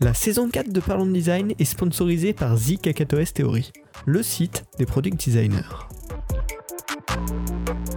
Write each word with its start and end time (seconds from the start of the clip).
La 0.00 0.14
saison 0.14 0.48
4 0.48 0.72
de 0.72 0.80
Parlons 0.80 1.06
de 1.06 1.12
Design 1.12 1.52
est 1.58 1.64
sponsorisée 1.64 2.32
par 2.32 2.56
The 2.56 3.34
Theory, 3.34 3.72
le 4.04 4.22
site 4.22 4.64
des 4.78 4.86
product 4.86 5.24
designers. 5.24 5.60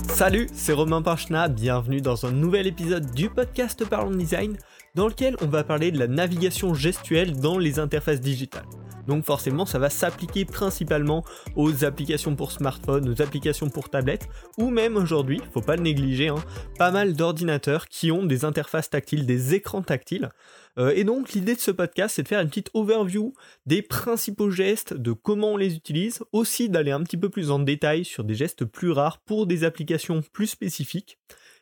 Salut, 0.09 0.47
c'est 0.53 0.73
Romain 0.73 1.01
Parchna, 1.01 1.47
bienvenue 1.47 2.01
dans 2.01 2.25
un 2.25 2.31
nouvel 2.31 2.67
épisode 2.67 3.11
du 3.11 3.29
podcast 3.29 3.83
Parlons 3.85 4.11
de 4.11 4.17
Design, 4.17 4.57
dans 4.93 5.07
lequel 5.07 5.35
on 5.41 5.47
va 5.47 5.63
parler 5.63 5.91
de 5.91 5.97
la 5.97 6.07
navigation 6.07 6.75
gestuelle 6.75 7.39
dans 7.39 7.57
les 7.57 7.79
interfaces 7.79 8.21
digitales. 8.21 8.65
Donc 9.09 9.25
forcément, 9.25 9.65
ça 9.65 9.79
va 9.79 9.89
s'appliquer 9.89 10.45
principalement 10.45 11.25
aux 11.55 11.83
applications 11.83 12.35
pour 12.35 12.51
smartphone, 12.51 13.09
aux 13.09 13.21
applications 13.23 13.67
pour 13.67 13.89
tablette, 13.89 14.29
ou 14.59 14.69
même 14.69 14.97
aujourd'hui, 14.97 15.41
faut 15.51 15.61
pas 15.61 15.77
le 15.77 15.81
négliger, 15.81 16.27
hein, 16.27 16.35
pas 16.77 16.91
mal 16.91 17.13
d'ordinateurs 17.13 17.87
qui 17.87 18.11
ont 18.11 18.23
des 18.23 18.45
interfaces 18.45 18.91
tactiles, 18.91 19.25
des 19.25 19.55
écrans 19.55 19.81
tactiles. 19.81 20.29
Euh, 20.77 20.93
et 20.95 21.05
donc 21.05 21.33
l'idée 21.33 21.55
de 21.55 21.59
ce 21.59 21.71
podcast, 21.71 22.15
c'est 22.15 22.23
de 22.23 22.27
faire 22.27 22.39
une 22.39 22.49
petite 22.49 22.69
overview 22.75 23.33
des 23.65 23.81
principaux 23.81 24.51
gestes, 24.51 24.93
de 24.93 25.11
comment 25.11 25.53
on 25.53 25.57
les 25.57 25.75
utilise, 25.75 26.19
aussi 26.31 26.69
d'aller 26.69 26.91
un 26.91 27.01
petit 27.01 27.17
peu 27.17 27.29
plus 27.29 27.49
en 27.49 27.57
détail 27.57 28.05
sur 28.05 28.23
des 28.23 28.35
gestes 28.35 28.63
plus 28.63 28.91
rares 28.91 29.21
pour 29.21 29.47
des 29.47 29.63
applications 29.63 30.21
plus 30.21 30.47
spécifiques 30.47 31.17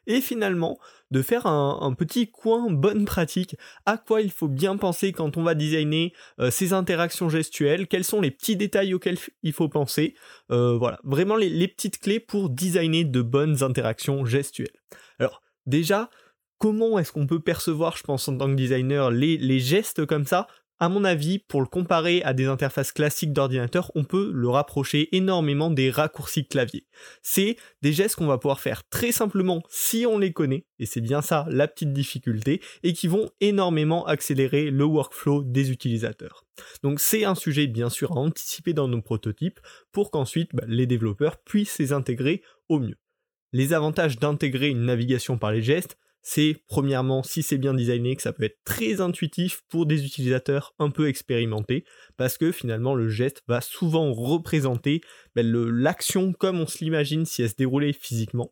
et 0.08 0.22
finalement 0.22 0.80
de 1.12 1.22
faire 1.22 1.46
un, 1.46 1.94
petit 1.94 2.30
coin 2.30 2.70
bonne 2.70 3.06
pratique, 3.06 3.56
à 3.86 3.98
quoi 3.98 4.22
il 4.22 4.32
faut 4.32 4.48
bien 4.48 4.76
penser 4.76 5.14
quand 5.14 5.38
on 5.38 5.44
va 5.44 5.56
designer 5.56 6.14
euh, 6.40 6.52
ces 6.52 6.74
interactions 6.74 7.30
gestuelles, 7.30 7.88
quels 7.88 8.04
sont 8.04 8.20
les 8.20 8.32
petits 8.32 8.56
détails 8.56 8.94
auxquels 8.94 9.18
il 9.44 9.54
faut 9.54 9.70
penser, 9.70 10.16
euh, 10.52 10.78
voilà, 10.78 11.00
vraiment 11.04 11.36
les, 11.36 11.68
petites 11.68 12.00
clés 12.00 12.20
pour 12.20 12.50
designer 12.50 13.06
de 13.06 13.22
bonnes 13.22 13.64
interactions 13.64 14.26
gestuelles. 14.26 14.68
Alors 15.20 15.44
déjà, 15.66 16.10
comment 16.58 17.00
est-ce 17.00 17.12
qu'on 17.12 17.28
peut 17.28 17.40
percevoir, 17.40 17.96
je 17.96 18.04
pense, 18.04 18.28
en 18.28 18.38
tant 18.38 18.48
que 18.48 18.56
designer, 18.56 19.12
les 19.12 19.60
gestes 19.60 20.06
comme 20.06 20.26
ça? 20.26 20.48
À 20.80 20.90
mon 20.90 21.04
avis, 21.04 21.40
pour 21.40 21.62
le 21.62 21.68
comparer 21.68 22.22
à 22.24 22.34
des 22.34 22.46
interfaces 22.46 22.92
classiques 22.92 23.34
d'ordinateur, 23.34 23.92
on 23.96 24.04
peut 24.04 24.32
le 24.34 24.48
rapprocher 24.50 25.16
énormément 25.16 25.72
des 25.72 25.90
raccourcis 25.90 26.48
clavier. 26.48 26.86
C'est 27.24 27.58
des 27.82 27.94
gestes 27.94 28.16
qu'on 28.16 28.28
va 28.28 28.38
pouvoir 28.38 28.60
faire 28.60 28.88
très 28.90 29.12
simplement 29.12 29.64
si 29.70 30.06
on 30.06 30.20
les 30.20 30.34
connaît, 30.34 30.66
et 30.78 30.86
c'est 30.86 31.02
bien 31.02 31.22
ça 31.22 31.48
la 31.50 31.68
petite 31.68 31.94
difficulté, 31.94 32.62
et 32.84 32.94
qui 32.94 33.08
vont 33.08 33.30
énormément 33.42 34.06
accélérer 34.06 34.70
le 34.70 34.84
workflow 34.84 35.44
des 35.44 35.72
utilisateurs. 35.72 36.46
Donc 36.84 37.00
c'est 37.00 37.24
un 37.24 37.36
sujet 37.36 37.68
bien 37.68 37.90
sûr 37.90 38.12
à 38.12 38.20
anticiper 38.20 38.74
dans 38.74 38.88
nos 38.88 39.02
prototypes 39.02 39.60
pour 39.92 40.12
qu'ensuite 40.12 40.52
bah, 40.54 40.64
les 40.68 40.86
développeurs 40.86 41.38
puissent 41.38 41.80
les 41.80 41.92
intégrer 41.92 42.44
au 42.70 42.80
mieux. 42.80 42.98
Les 43.54 43.74
avantages 43.74 44.20
d'intégrer 44.20 44.70
une 44.70 44.86
navigation 44.86 45.38
par 45.38 45.52
les 45.52 45.62
gestes, 45.62 45.98
c'est 46.30 46.58
premièrement 46.68 47.24
si 47.24 47.42
c'est 47.42 47.58
bien 47.58 47.74
designé 47.74 48.14
que 48.18 48.22
ça 48.22 48.34
peut 48.34 48.44
être 48.44 48.60
très 48.66 49.00
intuitif 49.00 49.62
pour 49.70 49.86
des 49.86 50.06
utilisateurs 50.06 50.76
un 50.78 50.90
peu 50.90 51.08
expérimentés 51.08 51.86
parce 52.18 52.38
que 52.38 52.52
finalement 52.52 52.96
le 52.96 53.08
geste 53.08 53.44
va 53.48 53.62
souvent 53.62 54.12
représenter 54.12 55.00
ben, 55.36 55.50
l'action 55.50 56.34
comme 56.34 56.60
on 56.60 56.68
se 56.68 56.84
l'imagine 56.84 57.26
si 57.26 57.44
elle 57.44 57.50
se 57.50 57.56
déroulait 57.56 57.94
physiquement. 57.94 58.52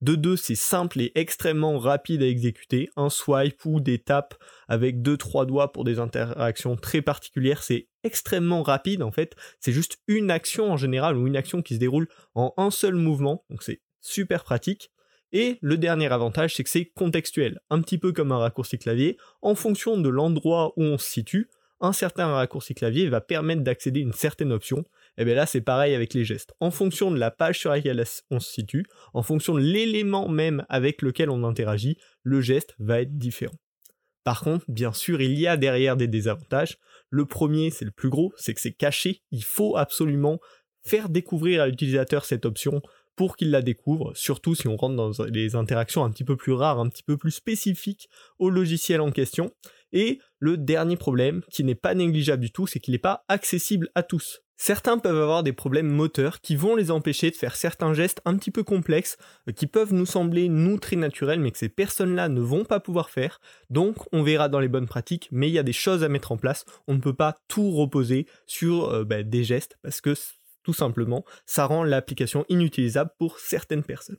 De 0.00 0.16
deux, 0.16 0.36
c'est 0.36 0.56
simple 0.56 1.00
et 1.00 1.12
extrêmement 1.14 1.78
rapide 1.78 2.20
à 2.20 2.26
exécuter. 2.26 2.90
Un 2.96 3.10
swipe 3.10 3.64
ou 3.64 3.78
des 3.78 4.00
tapes 4.00 4.34
avec 4.66 5.00
deux 5.00 5.16
trois 5.16 5.46
doigts 5.46 5.70
pour 5.70 5.84
des 5.84 6.00
interactions 6.00 6.74
très 6.74 7.00
particulières, 7.00 7.62
c'est 7.62 7.86
extrêmement 8.02 8.64
rapide 8.64 9.04
en 9.04 9.12
fait. 9.12 9.36
C'est 9.60 9.72
juste 9.72 9.98
une 10.08 10.32
action 10.32 10.72
en 10.72 10.76
général 10.76 11.16
ou 11.16 11.28
une 11.28 11.36
action 11.36 11.62
qui 11.62 11.74
se 11.74 11.78
déroule 11.78 12.08
en 12.34 12.54
un 12.56 12.72
seul 12.72 12.96
mouvement, 12.96 13.44
donc 13.50 13.62
c'est 13.62 13.82
super 14.00 14.42
pratique. 14.42 14.90
Et 15.32 15.58
le 15.60 15.76
dernier 15.76 16.10
avantage, 16.10 16.54
c'est 16.54 16.64
que 16.64 16.70
c'est 16.70 16.86
contextuel, 16.86 17.60
un 17.70 17.80
petit 17.82 17.98
peu 17.98 18.12
comme 18.12 18.32
un 18.32 18.38
raccourci 18.38 18.78
clavier, 18.78 19.18
en 19.42 19.54
fonction 19.54 19.98
de 19.98 20.08
l'endroit 20.08 20.72
où 20.76 20.82
on 20.82 20.98
se 20.98 21.08
situe, 21.08 21.48
un 21.80 21.92
certain 21.92 22.26
raccourci 22.26 22.74
clavier 22.74 23.08
va 23.08 23.20
permettre 23.20 23.62
d'accéder 23.62 24.00
à 24.00 24.02
une 24.02 24.12
certaine 24.12 24.52
option. 24.52 24.84
Et 25.16 25.24
bien 25.24 25.34
là, 25.34 25.46
c'est 25.46 25.60
pareil 25.60 25.94
avec 25.94 26.14
les 26.14 26.24
gestes. 26.24 26.54
En 26.60 26.70
fonction 26.70 27.10
de 27.10 27.18
la 27.18 27.30
page 27.30 27.58
sur 27.58 27.70
laquelle 27.70 28.02
on 28.30 28.40
se 28.40 28.52
situe, 28.52 28.84
en 29.14 29.22
fonction 29.22 29.54
de 29.54 29.60
l'élément 29.60 30.28
même 30.28 30.64
avec 30.68 31.02
lequel 31.02 31.30
on 31.30 31.44
interagit, 31.44 31.96
le 32.22 32.40
geste 32.40 32.74
va 32.78 33.00
être 33.00 33.16
différent. 33.16 33.56
Par 34.24 34.40
contre, 34.40 34.64
bien 34.68 34.92
sûr, 34.92 35.20
il 35.20 35.38
y 35.38 35.46
a 35.46 35.56
derrière 35.56 35.96
des 35.96 36.08
désavantages. 36.08 36.78
Le 37.10 37.24
premier, 37.24 37.70
c'est 37.70 37.84
le 37.84 37.90
plus 37.90 38.10
gros, 38.10 38.32
c'est 38.36 38.54
que 38.54 38.60
c'est 38.60 38.72
caché. 38.72 39.22
Il 39.30 39.44
faut 39.44 39.76
absolument 39.76 40.40
faire 40.84 41.08
découvrir 41.08 41.62
à 41.62 41.66
l'utilisateur 41.68 42.24
cette 42.24 42.44
option 42.44 42.82
pour 43.18 43.36
qu'il 43.36 43.50
la 43.50 43.62
découvre, 43.62 44.12
surtout 44.14 44.54
si 44.54 44.68
on 44.68 44.76
rentre 44.76 44.94
dans 44.94 45.24
les 45.24 45.56
interactions 45.56 46.04
un 46.04 46.10
petit 46.10 46.22
peu 46.22 46.36
plus 46.36 46.52
rares, 46.52 46.78
un 46.78 46.88
petit 46.88 47.02
peu 47.02 47.16
plus 47.16 47.32
spécifiques 47.32 48.08
au 48.38 48.48
logiciel 48.48 49.00
en 49.00 49.10
question. 49.10 49.50
Et 49.92 50.20
le 50.38 50.56
dernier 50.56 50.96
problème, 50.96 51.42
qui 51.50 51.64
n'est 51.64 51.74
pas 51.74 51.94
négligeable 51.94 52.42
du 52.42 52.52
tout, 52.52 52.68
c'est 52.68 52.78
qu'il 52.78 52.92
n'est 52.92 52.98
pas 52.98 53.24
accessible 53.26 53.90
à 53.96 54.04
tous. 54.04 54.40
Certains 54.56 54.98
peuvent 54.98 55.20
avoir 55.20 55.42
des 55.42 55.52
problèmes 55.52 55.88
moteurs 55.88 56.40
qui 56.40 56.54
vont 56.54 56.76
les 56.76 56.92
empêcher 56.92 57.30
de 57.30 57.36
faire 57.36 57.56
certains 57.56 57.92
gestes 57.92 58.20
un 58.24 58.36
petit 58.36 58.52
peu 58.52 58.62
complexes, 58.62 59.16
euh, 59.48 59.52
qui 59.52 59.66
peuvent 59.66 59.92
nous 59.92 60.06
sembler 60.06 60.48
nous 60.48 60.78
très 60.78 60.96
naturels, 60.96 61.40
mais 61.40 61.50
que 61.50 61.58
ces 61.58 61.68
personnes-là 61.68 62.28
ne 62.28 62.40
vont 62.40 62.64
pas 62.64 62.78
pouvoir 62.78 63.10
faire. 63.10 63.40
Donc 63.68 63.96
on 64.12 64.22
verra 64.22 64.48
dans 64.48 64.60
les 64.60 64.68
bonnes 64.68 64.88
pratiques, 64.88 65.28
mais 65.32 65.48
il 65.48 65.54
y 65.54 65.58
a 65.58 65.64
des 65.64 65.72
choses 65.72 66.04
à 66.04 66.08
mettre 66.08 66.30
en 66.30 66.36
place. 66.36 66.64
On 66.86 66.94
ne 66.94 67.00
peut 67.00 67.14
pas 67.14 67.36
tout 67.48 67.72
reposer 67.72 68.26
sur 68.46 68.90
euh, 68.90 69.04
bah, 69.04 69.24
des 69.24 69.42
gestes, 69.42 69.76
parce 69.82 70.00
que 70.00 70.14
tout 70.62 70.72
simplement, 70.72 71.24
ça 71.46 71.66
rend 71.66 71.84
l'application 71.84 72.44
inutilisable 72.48 73.10
pour 73.18 73.38
certaines 73.38 73.84
personnes. 73.84 74.18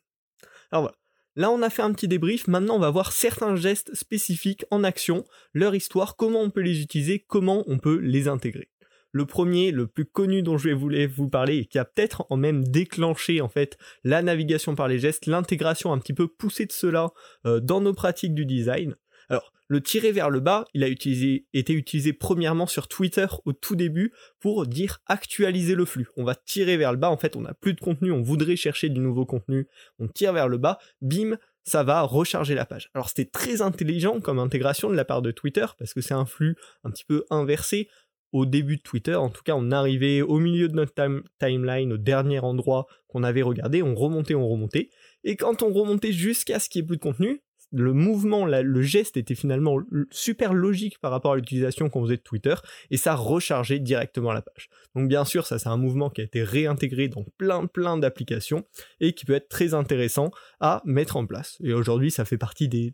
Alors 0.72 0.84
voilà. 0.84 0.96
Là, 1.36 1.52
on 1.52 1.62
a 1.62 1.70
fait 1.70 1.84
un 1.84 1.94
petit 1.94 2.08
débrief. 2.08 2.48
Maintenant, 2.48 2.76
on 2.76 2.80
va 2.80 2.90
voir 2.90 3.14
certains 3.14 3.56
gestes 3.56 3.96
spécifiques 3.96 4.66
en 4.72 4.84
action, 4.84 5.26
leur 5.54 5.74
histoire, 5.74 6.16
comment 6.16 6.42
on 6.42 6.50
peut 6.50 6.62
les 6.62 6.82
utiliser, 6.82 7.24
comment 7.26 7.64
on 7.68 7.78
peut 7.78 7.98
les 7.98 8.28
intégrer. 8.28 8.70
Le 9.12 9.26
premier, 9.26 9.72
le 9.72 9.88
plus 9.88 10.06
connu 10.06 10.44
dont 10.44 10.58
je 10.58 10.70
vais 10.70 11.06
vous 11.08 11.30
parler 11.30 11.58
et 11.58 11.66
qui 11.66 11.80
a 11.80 11.86
peut-être 11.86 12.26
en 12.30 12.38
même 12.38 12.68
déclenché 12.68 13.42
en 13.42 13.50
fait 13.50 13.78
la 14.04 14.22
navigation 14.22 14.76
par 14.76 14.88
les 14.88 15.00
gestes, 15.00 15.26
l'intégration 15.26 15.94
un 15.94 15.98
petit 15.98 16.14
peu 16.14 16.28
poussée 16.28 16.66
de 16.66 16.72
cela 16.72 17.12
euh, 17.46 17.60
dans 17.60 17.82
nos 17.82 17.94
pratiques 17.94 18.36
du 18.36 18.46
design. 18.46 18.96
Alors, 19.29 19.53
le 19.67 19.81
tirer 19.81 20.12
vers 20.12 20.29
le 20.31 20.40
bas, 20.40 20.66
il 20.73 20.84
a 20.84 20.88
été 20.88 21.73
utilisé 21.73 22.13
premièrement 22.13 22.66
sur 22.66 22.88
Twitter 22.88 23.28
au 23.45 23.53
tout 23.53 23.75
début 23.75 24.12
pour 24.40 24.66
dire 24.66 25.00
actualiser 25.06 25.75
le 25.75 25.85
flux. 25.85 26.07
On 26.17 26.23
va 26.23 26.34
tirer 26.34 26.75
vers 26.75 26.91
le 26.91 26.97
bas, 26.97 27.12
en 27.12 27.17
fait, 27.17 27.35
on 27.35 27.41
n'a 27.41 27.53
plus 27.53 27.75
de 27.75 27.79
contenu, 27.79 28.12
on 28.12 28.23
voudrait 28.23 28.56
chercher 28.56 28.90
du 28.90 29.00
nouveau 29.00 29.25
contenu, 29.25 29.67
on 30.00 30.07
tire 30.07 30.34
vers 30.34 30.47
le 30.47 30.57
bas, 30.57 30.79
bim, 31.01 31.38
ça 31.63 31.84
va 31.84 32.01
recharger 32.01 32.56
la 32.56 32.66
page. 32.66 32.90
Alors 32.95 33.09
c'était 33.09 33.29
très 33.29 33.62
intelligent 33.62 34.19
comme 34.22 34.40
intégration 34.40 34.90
de 34.90 34.95
la 34.95 35.06
part 35.06 35.22
de 35.22 35.29
Twitter, 35.29 35.66
parce 35.78 35.94
que 35.94 36.01
c'est 36.01 36.16
un 36.16 36.25
flux 36.25 36.56
un 36.84 36.90
petit 36.90 37.06
peu 37.06 37.25
inversé. 37.29 37.88
Au 38.31 38.46
début 38.46 38.78
de 38.78 38.81
Twitter, 38.84 39.16
en 39.16 39.29
tout 39.29 39.41
cas, 39.41 39.53
on 39.56 39.72
arrivait 39.72 40.22
au 40.22 40.38
milieu 40.38 40.67
de 40.67 40.75
notre 40.75 40.94
timeline, 41.40 41.94
au 41.94 41.97
dernier 41.97 42.40
endroit 42.40 42.85
qu'on 43.07 43.23
avait 43.23 43.41
regardé, 43.41 43.81
on 43.81 43.96
remontait, 43.96 44.35
on 44.35 44.47
remontait. 44.47 44.91
Et 45.23 45.35
quand 45.35 45.63
on 45.63 45.73
remontait 45.73 46.11
jusqu'à 46.11 46.59
ce 46.59 46.69
qu'il 46.69 46.81
n'y 46.81 46.85
ait 46.85 46.88
plus 46.90 46.97
de 46.97 47.01
contenu, 47.01 47.41
le 47.72 47.94
mouvement, 47.94 48.46
le 48.46 48.81
geste 48.81 49.18
était 49.18 49.35
finalement 49.35 49.80
super 50.12 50.53
logique 50.53 51.00
par 51.00 51.12
rapport 51.12 51.34
à 51.34 51.35
l'utilisation 51.35 51.90
qu'on 51.90 52.03
faisait 52.03 52.18
de 52.18 52.22
Twitter, 52.22 52.56
et 52.90 52.97
ça 52.97 53.16
rechargeait 53.16 53.80
directement 53.80 54.31
la 54.31 54.41
page. 54.41 54.69
Donc 54.96 55.07
bien 55.07 55.25
sûr, 55.25 55.46
ça 55.46 55.59
c'est 55.59 55.69
un 55.69 55.78
mouvement 55.78 56.09
qui 56.09 56.22
a 56.22 56.24
été 56.24 56.44
réintégré 56.44 57.08
dans 57.08 57.25
plein 57.38 57.66
plein 57.68 57.97
d'applications, 57.97 58.66
et 59.00 59.13
qui 59.13 59.25
peut 59.25 59.34
être 59.34 59.50
très 59.50 59.74
intéressant 59.74 60.31
à 60.59 60.81
mettre 60.85 61.18
en 61.18 61.25
place. 61.25 61.58
Et 61.63 61.74
aujourd'hui, 61.74 62.12
ça 62.12 62.25
fait 62.25 62.38
partie 62.38 62.68
des, 62.68 62.94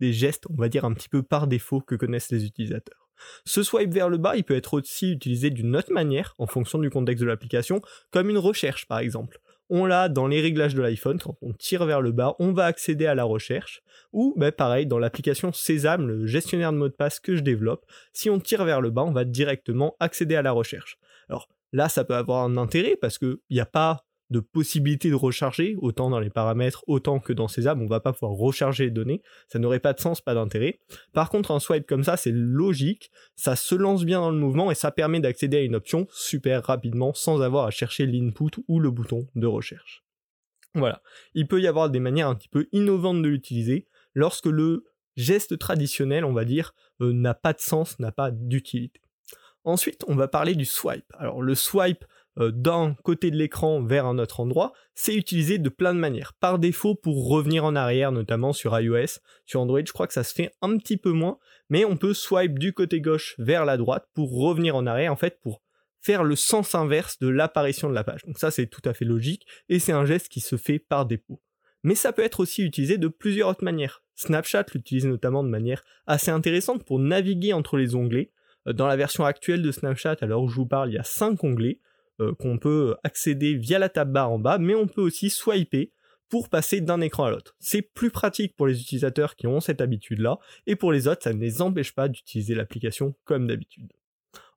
gestes, 0.00 0.44
on 0.50 0.56
va 0.56 0.68
dire 0.68 0.84
un 0.84 0.92
petit 0.92 1.08
peu 1.08 1.22
par 1.22 1.46
défaut 1.46 1.80
que 1.80 1.94
connaissent 1.94 2.30
les 2.30 2.44
utilisateurs. 2.44 3.08
Ce 3.44 3.62
swipe 3.62 3.94
vers 3.94 4.08
le 4.08 4.18
bas, 4.18 4.36
il 4.36 4.44
peut 4.44 4.56
être 4.56 4.74
aussi 4.74 5.12
utilisé 5.12 5.50
d'une 5.50 5.76
autre 5.76 5.92
manière, 5.92 6.34
en 6.38 6.46
fonction 6.46 6.78
du 6.78 6.90
contexte 6.90 7.22
de 7.22 7.28
l'application, 7.28 7.80
comme 8.10 8.28
une 8.28 8.38
recherche 8.38 8.86
par 8.86 8.98
exemple 8.98 9.40
on 9.76 9.86
l'a 9.86 10.08
dans 10.08 10.28
les 10.28 10.40
réglages 10.40 10.76
de 10.76 10.82
l'iPhone, 10.82 11.18
quand 11.18 11.36
on 11.42 11.52
tire 11.52 11.84
vers 11.84 12.00
le 12.00 12.12
bas, 12.12 12.36
on 12.38 12.52
va 12.52 12.66
accéder 12.66 13.06
à 13.06 13.16
la 13.16 13.24
recherche, 13.24 13.82
ou 14.12 14.32
ben, 14.36 14.52
pareil, 14.52 14.86
dans 14.86 15.00
l'application 15.00 15.52
Sésame, 15.52 16.06
le 16.06 16.26
gestionnaire 16.26 16.72
de 16.72 16.78
mots 16.78 16.88
de 16.88 16.94
passe 16.94 17.18
que 17.18 17.34
je 17.34 17.40
développe, 17.40 17.84
si 18.12 18.30
on 18.30 18.38
tire 18.38 18.64
vers 18.64 18.80
le 18.80 18.90
bas, 18.90 19.02
on 19.02 19.10
va 19.10 19.24
directement 19.24 19.96
accéder 19.98 20.36
à 20.36 20.42
la 20.42 20.52
recherche. 20.52 20.96
Alors 21.28 21.48
là, 21.72 21.88
ça 21.88 22.04
peut 22.04 22.14
avoir 22.14 22.44
un 22.44 22.56
intérêt 22.56 22.96
parce 23.00 23.18
qu'il 23.18 23.38
n'y 23.50 23.58
a 23.58 23.66
pas 23.66 24.04
de 24.30 24.40
possibilité 24.40 25.10
de 25.10 25.14
recharger, 25.14 25.76
autant 25.80 26.10
dans 26.10 26.18
les 26.18 26.30
paramètres, 26.30 26.82
autant 26.86 27.20
que 27.20 27.32
dans 27.32 27.48
ces 27.48 27.66
apps, 27.66 27.80
on 27.80 27.86
va 27.86 28.00
pas 28.00 28.12
pouvoir 28.12 28.32
recharger 28.32 28.84
les 28.84 28.90
données, 28.90 29.22
ça 29.48 29.58
n'aurait 29.58 29.80
pas 29.80 29.92
de 29.92 30.00
sens, 30.00 30.20
pas 30.20 30.34
d'intérêt. 30.34 30.80
Par 31.12 31.28
contre, 31.30 31.50
un 31.50 31.60
swipe 31.60 31.86
comme 31.86 32.04
ça, 32.04 32.16
c'est 32.16 32.32
logique, 32.32 33.10
ça 33.36 33.56
se 33.56 33.74
lance 33.74 34.04
bien 34.04 34.20
dans 34.20 34.30
le 34.30 34.38
mouvement 34.38 34.70
et 34.70 34.74
ça 34.74 34.90
permet 34.90 35.20
d'accéder 35.20 35.58
à 35.58 35.62
une 35.62 35.74
option 35.74 36.06
super 36.10 36.64
rapidement 36.64 37.12
sans 37.14 37.42
avoir 37.42 37.66
à 37.66 37.70
chercher 37.70 38.06
l'input 38.06 38.62
ou 38.68 38.80
le 38.80 38.90
bouton 38.90 39.26
de 39.34 39.46
recherche. 39.46 40.04
Voilà. 40.74 41.02
Il 41.34 41.46
peut 41.46 41.60
y 41.60 41.66
avoir 41.66 41.90
des 41.90 42.00
manières 42.00 42.28
un 42.28 42.34
petit 42.34 42.48
peu 42.48 42.66
innovantes 42.72 43.22
de 43.22 43.28
l'utiliser 43.28 43.86
lorsque 44.14 44.46
le 44.46 44.84
geste 45.16 45.58
traditionnel, 45.58 46.24
on 46.24 46.32
va 46.32 46.44
dire, 46.44 46.74
euh, 47.00 47.12
n'a 47.12 47.34
pas 47.34 47.52
de 47.52 47.60
sens, 47.60 47.98
n'a 47.98 48.10
pas 48.10 48.30
d'utilité. 48.32 49.00
Ensuite, 49.64 50.04
on 50.08 50.14
va 50.14 50.28
parler 50.28 50.54
du 50.54 50.64
swipe. 50.64 51.10
Alors 51.18 51.40
le 51.40 51.54
swipe, 51.54 52.04
d'un 52.36 52.96
côté 53.04 53.30
de 53.30 53.36
l'écran 53.36 53.82
vers 53.82 54.06
un 54.06 54.18
autre 54.18 54.40
endroit, 54.40 54.72
c'est 54.94 55.14
utilisé 55.14 55.58
de 55.58 55.68
plein 55.68 55.94
de 55.94 56.00
manières. 56.00 56.32
Par 56.40 56.58
défaut 56.58 56.94
pour 56.94 57.28
revenir 57.28 57.64
en 57.64 57.76
arrière, 57.76 58.12
notamment 58.12 58.52
sur 58.52 58.78
iOS. 58.78 59.20
Sur 59.46 59.60
Android, 59.60 59.80
je 59.84 59.92
crois 59.92 60.06
que 60.06 60.12
ça 60.12 60.24
se 60.24 60.34
fait 60.34 60.50
un 60.60 60.76
petit 60.76 60.96
peu 60.96 61.12
moins, 61.12 61.38
mais 61.68 61.84
on 61.84 61.96
peut 61.96 62.14
swipe 62.14 62.58
du 62.58 62.72
côté 62.72 63.00
gauche 63.00 63.34
vers 63.38 63.64
la 63.64 63.76
droite 63.76 64.08
pour 64.14 64.32
revenir 64.36 64.74
en 64.76 64.86
arrière, 64.86 65.12
en 65.12 65.16
fait, 65.16 65.38
pour 65.40 65.62
faire 66.04 66.22
le 66.22 66.36
sens 66.36 66.74
inverse 66.74 67.18
de 67.18 67.28
l'apparition 67.28 67.88
de 67.88 67.94
la 67.94 68.04
page. 68.04 68.22
Donc 68.26 68.38
ça, 68.38 68.50
c'est 68.50 68.66
tout 68.66 68.82
à 68.84 68.92
fait 68.92 69.06
logique, 69.06 69.46
et 69.68 69.78
c'est 69.78 69.92
un 69.92 70.04
geste 70.04 70.28
qui 70.28 70.40
se 70.40 70.56
fait 70.56 70.78
par 70.78 71.06
défaut. 71.06 71.40
Mais 71.82 71.94
ça 71.94 72.12
peut 72.12 72.22
être 72.22 72.40
aussi 72.40 72.62
utilisé 72.62 72.98
de 72.98 73.08
plusieurs 73.08 73.50
autres 73.50 73.64
manières. 73.64 74.02
Snapchat 74.16 74.66
l'utilise 74.74 75.06
notamment 75.06 75.42
de 75.42 75.48
manière 75.48 75.82
assez 76.06 76.30
intéressante 76.30 76.84
pour 76.84 76.98
naviguer 76.98 77.52
entre 77.52 77.76
les 77.76 77.94
onglets. 77.94 78.32
Euh, 78.66 78.72
dans 78.72 78.86
la 78.86 78.96
version 78.96 79.24
actuelle 79.24 79.62
de 79.62 79.70
Snapchat, 79.70 80.16
l'heure 80.22 80.42
où 80.42 80.48
je 80.48 80.56
vous 80.56 80.66
parle, 80.66 80.90
il 80.90 80.94
y 80.94 80.98
a 80.98 81.04
5 81.04 81.42
onglets 81.42 81.80
euh, 81.80 81.83
qu'on 82.38 82.58
peut 82.58 82.96
accéder 83.02 83.54
via 83.54 83.78
la 83.78 83.88
tab 83.88 84.12
barre 84.12 84.30
en 84.30 84.38
bas, 84.38 84.58
mais 84.58 84.74
on 84.74 84.86
peut 84.86 85.02
aussi 85.02 85.30
swiper 85.30 85.92
pour 86.28 86.48
passer 86.48 86.80
d'un 86.80 87.00
écran 87.00 87.24
à 87.24 87.30
l'autre. 87.30 87.54
C'est 87.60 87.82
plus 87.82 88.10
pratique 88.10 88.56
pour 88.56 88.66
les 88.66 88.80
utilisateurs 88.80 89.36
qui 89.36 89.46
ont 89.46 89.60
cette 89.60 89.80
habitude-là, 89.80 90.38
et 90.66 90.76
pour 90.76 90.92
les 90.92 91.06
autres, 91.08 91.22
ça 91.22 91.32
ne 91.32 91.40
les 91.40 91.62
empêche 91.62 91.94
pas 91.94 92.08
d'utiliser 92.08 92.54
l'application 92.54 93.14
comme 93.24 93.46
d'habitude. 93.46 93.92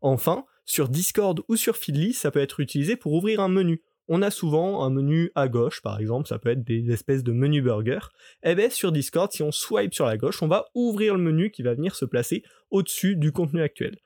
Enfin, 0.01 0.45
sur 0.65 0.89
Discord 0.89 1.41
ou 1.47 1.55
sur 1.55 1.77
Feedly, 1.77 2.13
ça 2.13 2.31
peut 2.31 2.41
être 2.41 2.59
utilisé 2.59 2.95
pour 2.95 3.13
ouvrir 3.13 3.39
un 3.41 3.47
menu. 3.47 3.81
On 4.09 4.21
a 4.21 4.31
souvent 4.31 4.83
un 4.83 4.89
menu 4.89 5.31
à 5.35 5.49
gauche, 5.49 5.81
par 5.81 5.99
exemple, 5.99 6.27
ça 6.27 6.39
peut 6.39 6.49
être 6.49 6.63
des 6.63 6.91
espèces 6.91 7.23
de 7.23 7.33
menu 7.33 7.61
burger. 7.61 7.99
Et 8.43 8.51
eh 8.51 8.55
bien 8.55 8.69
sur 8.69 8.91
Discord, 8.91 9.31
si 9.31 9.43
on 9.43 9.51
swipe 9.51 9.93
sur 9.93 10.05
la 10.05 10.17
gauche, 10.17 10.41
on 10.41 10.47
va 10.47 10.67
ouvrir 10.73 11.15
le 11.15 11.21
menu 11.21 11.51
qui 11.51 11.61
va 11.61 11.73
venir 11.73 11.95
se 11.95 12.05
placer 12.05 12.43
au-dessus 12.71 13.17
du 13.17 13.31
contenu 13.31 13.61
actuel. 13.61 13.97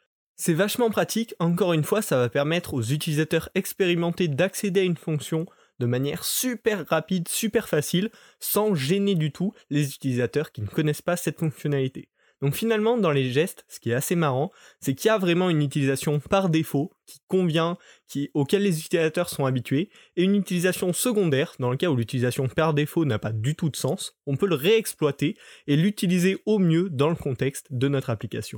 C'est 0.43 0.55
vachement 0.55 0.89
pratique, 0.89 1.35
encore 1.37 1.73
une 1.73 1.83
fois, 1.83 2.01
ça 2.01 2.17
va 2.17 2.27
permettre 2.27 2.73
aux 2.73 2.81
utilisateurs 2.81 3.49
expérimentés 3.53 4.27
d'accéder 4.27 4.79
à 4.79 4.83
une 4.85 4.97
fonction 4.97 5.45
de 5.77 5.85
manière 5.85 6.23
super 6.23 6.83
rapide, 6.87 7.27
super 7.27 7.69
facile, 7.69 8.09
sans 8.39 8.73
gêner 8.73 9.13
du 9.13 9.31
tout 9.31 9.53
les 9.69 9.93
utilisateurs 9.93 10.51
qui 10.51 10.63
ne 10.63 10.67
connaissent 10.67 11.03
pas 11.03 11.15
cette 11.15 11.37
fonctionnalité. 11.37 12.09
Donc 12.41 12.55
finalement, 12.55 12.97
dans 12.97 13.11
les 13.11 13.29
gestes, 13.29 13.65
ce 13.67 13.79
qui 13.79 13.91
est 13.91 13.93
assez 13.93 14.15
marrant, 14.15 14.51
c'est 14.79 14.95
qu'il 14.95 15.09
y 15.09 15.11
a 15.11 15.19
vraiment 15.19 15.51
une 15.51 15.61
utilisation 15.61 16.19
par 16.19 16.49
défaut 16.49 16.91
qui 17.05 17.19
convient, 17.27 17.77
qui, 18.07 18.31
auquel 18.33 18.63
les 18.63 18.79
utilisateurs 18.79 19.29
sont 19.29 19.45
habitués, 19.45 19.91
et 20.15 20.23
une 20.23 20.33
utilisation 20.33 20.91
secondaire, 20.91 21.53
dans 21.59 21.69
le 21.69 21.77
cas 21.77 21.91
où 21.91 21.95
l'utilisation 21.95 22.47
par 22.47 22.73
défaut 22.73 23.05
n'a 23.05 23.19
pas 23.19 23.31
du 23.31 23.53
tout 23.53 23.69
de 23.69 23.75
sens, 23.75 24.17
on 24.25 24.37
peut 24.37 24.47
le 24.47 24.55
réexploiter 24.55 25.37
et 25.67 25.77
l'utiliser 25.77 26.41
au 26.47 26.57
mieux 26.57 26.89
dans 26.89 27.09
le 27.09 27.15
contexte 27.15 27.67
de 27.69 27.87
notre 27.87 28.09
application. 28.09 28.57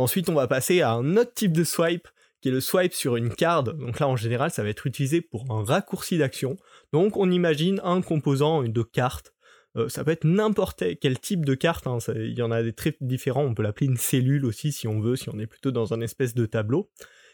Ensuite, 0.00 0.30
on 0.30 0.34
va 0.34 0.46
passer 0.46 0.80
à 0.80 0.92
un 0.92 1.18
autre 1.18 1.34
type 1.34 1.52
de 1.52 1.62
swipe, 1.62 2.08
qui 2.40 2.48
est 2.48 2.52
le 2.52 2.62
swipe 2.62 2.94
sur 2.94 3.16
une 3.16 3.34
carte. 3.34 3.68
Donc 3.76 4.00
là, 4.00 4.08
en 4.08 4.16
général, 4.16 4.50
ça 4.50 4.62
va 4.62 4.70
être 4.70 4.86
utilisé 4.86 5.20
pour 5.20 5.44
un 5.50 5.62
raccourci 5.62 6.16
d'action. 6.16 6.56
Donc 6.94 7.18
on 7.18 7.30
imagine 7.30 7.82
un 7.84 8.00
composant 8.00 8.62
de 8.62 8.82
carte. 8.82 9.34
Euh, 9.76 9.90
ça 9.90 10.02
peut 10.02 10.12
être 10.12 10.24
n'importe 10.24 10.82
quel 11.02 11.20
type 11.20 11.44
de 11.44 11.54
carte, 11.54 11.86
hein. 11.86 11.98
il 12.16 12.32
y 12.32 12.40
en 12.40 12.50
a 12.50 12.62
des 12.62 12.72
très 12.72 12.96
différents, 13.02 13.44
on 13.44 13.54
peut 13.54 13.62
l'appeler 13.62 13.86
une 13.86 13.98
cellule 13.98 14.46
aussi 14.46 14.72
si 14.72 14.88
on 14.88 15.00
veut, 15.00 15.16
si 15.16 15.28
on 15.28 15.38
est 15.38 15.46
plutôt 15.46 15.70
dans 15.70 15.92
un 15.92 16.00
espèce 16.00 16.34
de 16.34 16.46
tableau. 16.46 16.90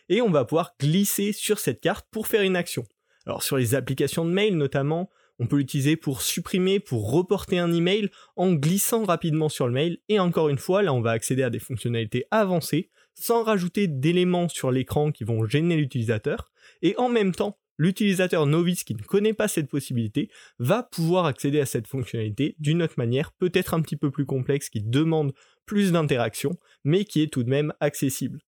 Et 0.09 0.21
on 0.21 0.31
va 0.31 0.45
pouvoir 0.45 0.75
glisser 0.81 1.33
sur 1.33 1.61
cette 1.61 1.81
carte 1.81 2.09
pour 2.11 2.27
faire 2.27 2.43
une 2.43 2.57
action. 2.57 2.85
Alors 3.27 3.45
sur 3.45 3.57
les 3.57 3.77
applications 3.77 4.25
de 4.25 4.31
mail 4.31 4.57
notamment, 4.57 5.09
on 5.39 5.47
peut 5.47 5.57
l'utiliser 5.57 5.97
pour 5.97 6.23
supprimer, 6.23 6.81
pour 6.81 7.11
reporter 7.11 7.59
un 7.59 7.73
email 7.73 8.11
en 8.37 8.53
glissant 8.53 9.05
rapidement 9.05 9.49
sur 9.49 9.67
le 9.67 9.73
mail. 9.73 9.99
Et 10.09 10.19
encore 10.19 10.49
une 10.49 10.59
fois, 10.59 10.83
là, 10.83 10.93
on 10.93 11.01
va 11.01 11.11
accéder 11.11 11.43
à 11.43 11.51
des 11.51 11.59
fonctionnalités 11.59 12.25
avancées 12.31 12.91
sans 13.15 13.43
rajouter 13.43 13.89
d'éléments 13.89 14.49
sur 14.49 14.71
l'écran 14.71 15.11
qui 15.11 15.25
vont 15.25 15.47
gêner 15.47 15.77
l'utilisateur. 15.77 16.51
Et 16.83 16.95
en 16.99 17.09
même 17.09 17.35
temps, 17.35 17.59
l'utilisateur 17.79 18.47
novice 18.47 18.85
qui 18.85 18.95
ne 18.95 19.03
connaît 19.03 19.35
pas 19.35 19.49
cette 19.49 19.69
possibilité 19.69 20.31
va 20.59 20.83
pouvoir 20.83 21.27
accéder 21.27 21.61
à 21.61 21.67
cette 21.67 21.87
fonctionnalité 21.87 22.57
d'une 22.59 22.83
autre 22.83 22.95
manière, 22.99 23.33
peut-être 23.33 23.75
un 23.75 23.81
petit 23.81 23.97
peu 23.97 24.11
plus 24.11 24.27
complexe, 24.27 24.69
qui 24.69 24.83
demande 24.83 25.33
plus 25.65 25.93
d'interaction, 25.93 26.59
mais 26.85 27.05
qui 27.05 27.23
est 27.23 27.33
tout 27.33 27.43
de 27.43 27.51
même 27.51 27.73
accessible. 27.81 28.41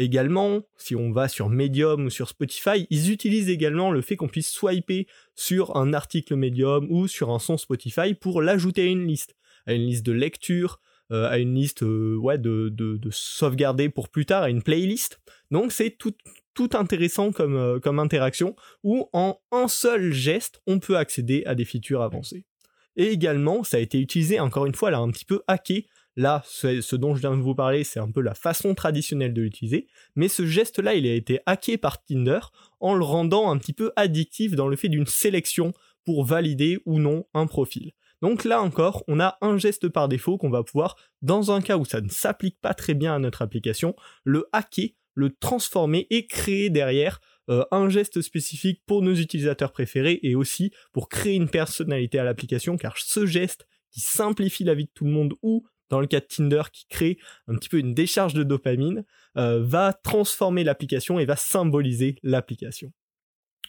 Également, 0.00 0.62
si 0.78 0.96
on 0.96 1.12
va 1.12 1.28
sur 1.28 1.50
Medium 1.50 2.06
ou 2.06 2.08
sur 2.08 2.30
Spotify, 2.30 2.86
ils 2.88 3.12
utilisent 3.12 3.50
également 3.50 3.90
le 3.90 4.00
fait 4.00 4.16
qu'on 4.16 4.28
puisse 4.28 4.50
swiper 4.50 5.06
sur 5.34 5.76
un 5.76 5.92
article 5.92 6.36
Medium 6.36 6.86
ou 6.88 7.06
sur 7.06 7.28
un 7.28 7.38
son 7.38 7.58
Spotify 7.58 8.14
pour 8.14 8.40
l'ajouter 8.40 8.80
à 8.80 8.86
une 8.86 9.06
liste, 9.06 9.36
à 9.66 9.74
une 9.74 9.82
liste 9.82 10.06
de 10.06 10.12
lecture, 10.12 10.80
euh, 11.12 11.28
à 11.28 11.36
une 11.36 11.54
liste 11.54 11.82
euh, 11.82 12.16
ouais, 12.16 12.38
de, 12.38 12.98
sauvegarder 13.10 13.90
pour 13.90 14.08
plus 14.08 14.24
tard, 14.24 14.44
à 14.44 14.48
une 14.48 14.62
playlist. 14.62 15.20
Donc 15.50 15.70
c'est 15.70 15.90
tout, 15.90 16.14
tout 16.54 16.70
intéressant 16.72 17.30
comme, 17.30 17.56
euh, 17.56 17.78
comme 17.78 17.98
interaction 17.98 18.56
où 18.82 19.06
en 19.12 19.38
un 19.52 19.68
seul 19.68 20.12
geste, 20.12 20.62
on 20.66 20.78
peut 20.78 20.96
accéder 20.96 21.42
à 21.44 21.54
des 21.54 21.66
features 21.66 22.00
avancées. 22.00 22.46
Et 22.96 23.08
également, 23.08 23.64
ça 23.64 23.76
a 23.76 23.80
été 23.80 24.00
utilisé 24.00 24.40
encore 24.40 24.64
une 24.64 24.74
fois 24.74 24.90
là 24.90 24.98
un 25.00 25.10
petit 25.10 25.26
peu 25.26 25.42
hacké 25.46 25.88
Là, 26.16 26.42
ce 26.44 26.96
dont 26.96 27.14
je 27.14 27.20
viens 27.20 27.36
de 27.36 27.42
vous 27.42 27.54
parler, 27.54 27.84
c'est 27.84 28.00
un 28.00 28.10
peu 28.10 28.20
la 28.20 28.34
façon 28.34 28.74
traditionnelle 28.74 29.32
de 29.32 29.42
l'utiliser, 29.42 29.86
mais 30.16 30.28
ce 30.28 30.44
geste-là, 30.44 30.94
il 30.94 31.06
a 31.06 31.14
été 31.14 31.40
hacké 31.46 31.78
par 31.78 32.04
Tinder 32.04 32.40
en 32.80 32.94
le 32.94 33.04
rendant 33.04 33.50
un 33.50 33.58
petit 33.58 33.72
peu 33.72 33.92
addictif 33.96 34.54
dans 34.54 34.68
le 34.68 34.76
fait 34.76 34.88
d'une 34.88 35.06
sélection 35.06 35.72
pour 36.04 36.24
valider 36.24 36.78
ou 36.84 36.98
non 36.98 37.26
un 37.34 37.46
profil. 37.46 37.92
Donc 38.22 38.44
là 38.44 38.60
encore, 38.60 39.04
on 39.08 39.20
a 39.20 39.38
un 39.40 39.56
geste 39.56 39.88
par 39.88 40.08
défaut 40.08 40.36
qu'on 40.36 40.50
va 40.50 40.62
pouvoir, 40.62 40.96
dans 41.22 41.52
un 41.52 41.60
cas 41.60 41.78
où 41.78 41.84
ça 41.84 42.00
ne 42.00 42.08
s'applique 42.08 42.60
pas 42.60 42.74
très 42.74 42.94
bien 42.94 43.14
à 43.14 43.18
notre 43.18 43.42
application, 43.42 43.94
le 44.24 44.46
hacker, 44.52 44.90
le 45.14 45.30
transformer 45.30 46.06
et 46.10 46.26
créer 46.26 46.70
derrière 46.70 47.20
euh, 47.48 47.64
un 47.70 47.88
geste 47.88 48.20
spécifique 48.20 48.82
pour 48.86 49.02
nos 49.02 49.14
utilisateurs 49.14 49.72
préférés 49.72 50.20
et 50.22 50.34
aussi 50.34 50.70
pour 50.92 51.08
créer 51.08 51.34
une 51.34 51.48
personnalité 51.48 52.18
à 52.18 52.24
l'application 52.24 52.76
car 52.76 52.96
ce 52.98 53.26
geste 53.26 53.66
qui 53.90 54.00
simplifie 54.00 54.64
la 54.64 54.74
vie 54.74 54.84
de 54.84 54.90
tout 54.94 55.04
le 55.04 55.10
monde 55.10 55.34
ou 55.42 55.66
dans 55.90 56.00
le 56.00 56.06
cas 56.06 56.20
de 56.20 56.26
Tinder 56.26 56.62
qui 56.72 56.86
crée 56.88 57.18
un 57.48 57.56
petit 57.56 57.68
peu 57.68 57.78
une 57.78 57.94
décharge 57.94 58.32
de 58.32 58.42
dopamine, 58.42 59.04
euh, 59.36 59.62
va 59.62 59.92
transformer 59.92 60.64
l'application 60.64 61.18
et 61.18 61.26
va 61.26 61.36
symboliser 61.36 62.16
l'application. 62.22 62.92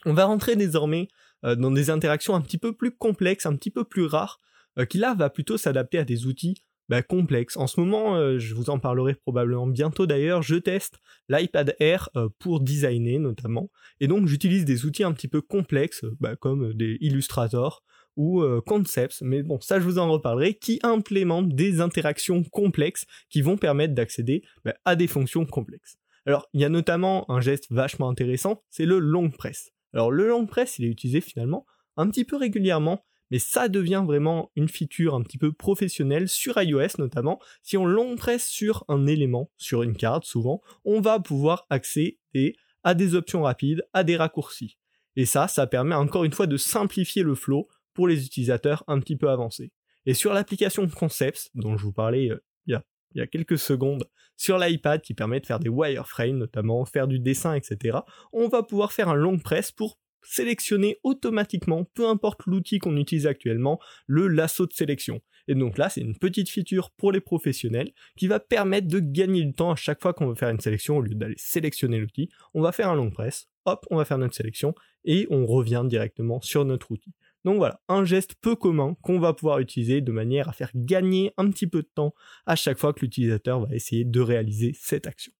On 0.06 0.14
va 0.14 0.24
rentrer 0.24 0.56
désormais 0.56 1.08
euh, 1.44 1.54
dans 1.54 1.70
des 1.70 1.90
interactions 1.90 2.34
un 2.34 2.40
petit 2.40 2.58
peu 2.58 2.72
plus 2.72 2.92
complexes, 2.92 3.46
un 3.46 3.56
petit 3.56 3.70
peu 3.70 3.84
plus 3.84 4.06
rares, 4.06 4.38
euh, 4.78 4.86
qui 4.86 4.98
là 4.98 5.14
va 5.14 5.30
plutôt 5.30 5.58
s'adapter 5.58 5.98
à 5.98 6.04
des 6.04 6.26
outils 6.26 6.62
bah, 6.88 7.02
complexes. 7.02 7.56
En 7.56 7.66
ce 7.66 7.80
moment, 7.80 8.38
je 8.38 8.54
vous 8.54 8.68
en 8.68 8.78
parlerai 8.78 9.14
probablement 9.14 9.66
bientôt 9.66 10.06
d'ailleurs, 10.06 10.42
je 10.42 10.56
teste 10.56 10.98
l'iPad 11.28 11.74
Air 11.78 12.10
pour 12.38 12.60
designer 12.60 13.18
notamment, 13.18 13.70
et 14.00 14.08
donc 14.08 14.26
j'utilise 14.26 14.64
des 14.64 14.84
outils 14.84 15.04
un 15.04 15.12
petit 15.12 15.28
peu 15.28 15.40
complexes, 15.40 16.04
bah, 16.20 16.34
comme 16.36 16.74
des 16.74 16.98
Illustrator, 17.00 17.82
ou 18.16 18.42
euh, 18.42 18.60
concepts, 18.64 19.22
mais 19.22 19.42
bon, 19.42 19.60
ça 19.60 19.80
je 19.80 19.84
vous 19.84 19.98
en 19.98 20.10
reparlerai, 20.10 20.54
qui 20.54 20.78
implémentent 20.82 21.54
des 21.54 21.80
interactions 21.80 22.42
complexes 22.42 23.06
qui 23.30 23.42
vont 23.42 23.56
permettre 23.56 23.94
d'accéder 23.94 24.42
bah, 24.64 24.74
à 24.84 24.96
des 24.96 25.06
fonctions 25.06 25.46
complexes. 25.46 25.96
Alors, 26.26 26.48
il 26.52 26.60
y 26.60 26.64
a 26.64 26.68
notamment 26.68 27.28
un 27.30 27.40
geste 27.40 27.66
vachement 27.70 28.08
intéressant, 28.08 28.62
c'est 28.70 28.86
le 28.86 28.98
long 28.98 29.30
press. 29.30 29.72
Alors, 29.92 30.10
le 30.10 30.28
long 30.28 30.46
press, 30.46 30.78
il 30.78 30.84
est 30.84 30.88
utilisé 30.88 31.20
finalement 31.20 31.66
un 31.96 32.08
petit 32.08 32.24
peu 32.24 32.36
régulièrement, 32.36 33.04
mais 33.30 33.38
ça 33.38 33.68
devient 33.68 34.04
vraiment 34.06 34.50
une 34.56 34.68
feature 34.68 35.14
un 35.14 35.22
petit 35.22 35.38
peu 35.38 35.52
professionnelle 35.52 36.28
sur 36.28 36.60
iOS 36.60 36.98
notamment. 36.98 37.40
Si 37.62 37.76
on 37.76 37.86
long 37.86 38.14
press 38.14 38.46
sur 38.46 38.84
un 38.88 39.06
élément, 39.06 39.50
sur 39.56 39.82
une 39.82 39.96
carte 39.96 40.24
souvent, 40.24 40.60
on 40.84 41.00
va 41.00 41.18
pouvoir 41.18 41.66
accéder 41.70 42.56
à 42.84 42.94
des 42.94 43.14
options 43.14 43.42
rapides, 43.42 43.82
à 43.92 44.04
des 44.04 44.16
raccourcis. 44.16 44.76
Et 45.16 45.26
ça, 45.26 45.48
ça 45.48 45.66
permet 45.66 45.94
encore 45.94 46.24
une 46.24 46.32
fois 46.32 46.46
de 46.46 46.56
simplifier 46.56 47.22
le 47.22 47.34
flow 47.34 47.68
pour 47.94 48.08
les 48.08 48.26
utilisateurs 48.26 48.84
un 48.86 49.00
petit 49.00 49.16
peu 49.16 49.30
avancés. 49.30 49.72
Et 50.06 50.14
sur 50.14 50.32
l'application 50.32 50.86
Concepts, 50.88 51.50
dont 51.54 51.76
je 51.76 51.84
vous 51.84 51.92
parlais 51.92 52.30
euh, 52.30 52.42
il, 52.66 52.80
y 53.14 53.20
a, 53.20 53.26
quelques 53.26 53.58
secondes, 53.58 54.08
sur 54.36 54.58
l'iPad 54.58 55.02
qui 55.02 55.14
permet 55.14 55.38
de 55.40 55.46
faire 55.46 55.58
des 55.58 55.68
wireframes 55.68 56.38
notamment, 56.38 56.84
faire 56.84 57.06
du 57.06 57.18
dessin, 57.18 57.54
etc., 57.54 57.98
on 58.32 58.48
va 58.48 58.62
pouvoir 58.62 58.92
faire 58.92 59.08
un 59.08 59.14
long 59.14 59.38
press 59.38 59.70
pour 59.70 59.98
sélectionner 60.22 60.98
automatiquement, 61.02 61.84
peu 61.84 62.08
importe 62.08 62.46
l'outil 62.46 62.78
qu'on 62.78 62.96
utilise 62.96 63.26
actuellement, 63.26 63.80
le 64.06 64.28
lasso 64.28 64.66
de 64.66 64.72
sélection. 64.72 65.20
Et 65.48 65.54
donc 65.54 65.76
là, 65.76 65.88
c'est 65.88 66.00
une 66.00 66.16
petite 66.16 66.48
feature 66.48 66.90
pour 66.92 67.12
les 67.12 67.20
professionnels 67.20 67.92
qui 68.16 68.28
va 68.28 68.38
permettre 68.40 68.86
de 68.86 69.00
gagner 69.00 69.44
du 69.44 69.52
temps 69.52 69.72
à 69.72 69.76
chaque 69.76 70.00
fois 70.00 70.14
qu'on 70.14 70.28
veut 70.28 70.34
faire 70.34 70.50
une 70.50 70.60
sélection, 70.60 70.98
au 70.98 71.02
lieu 71.02 71.14
d'aller 71.14 71.34
sélectionner 71.36 71.98
l'outil, 71.98 72.30
on 72.54 72.62
va 72.62 72.72
faire 72.72 72.88
un 72.88 72.94
long 72.94 73.10
press, 73.10 73.48
hop, 73.64 73.84
on 73.90 73.96
va 73.96 74.04
faire 74.04 74.18
notre 74.18 74.34
sélection, 74.34 74.74
et 75.04 75.26
on 75.30 75.46
revient 75.46 75.84
directement 75.86 76.40
sur 76.40 76.64
notre 76.64 76.92
outil. 76.92 77.12
Donc 77.44 77.56
voilà, 77.56 77.80
un 77.88 78.04
geste 78.04 78.34
peu 78.40 78.54
commun 78.54 78.96
qu'on 79.02 79.18
va 79.18 79.32
pouvoir 79.32 79.58
utiliser 79.58 80.00
de 80.00 80.12
manière 80.12 80.48
à 80.48 80.52
faire 80.52 80.70
gagner 80.74 81.32
un 81.36 81.50
petit 81.50 81.66
peu 81.66 81.82
de 81.82 81.90
temps 81.94 82.14
à 82.46 82.56
chaque 82.56 82.78
fois 82.78 82.92
que 82.92 83.00
l'utilisateur 83.00 83.66
va 83.66 83.74
essayer 83.74 84.04
de 84.04 84.20
réaliser 84.20 84.72
cette 84.78 85.06
action. 85.06 85.32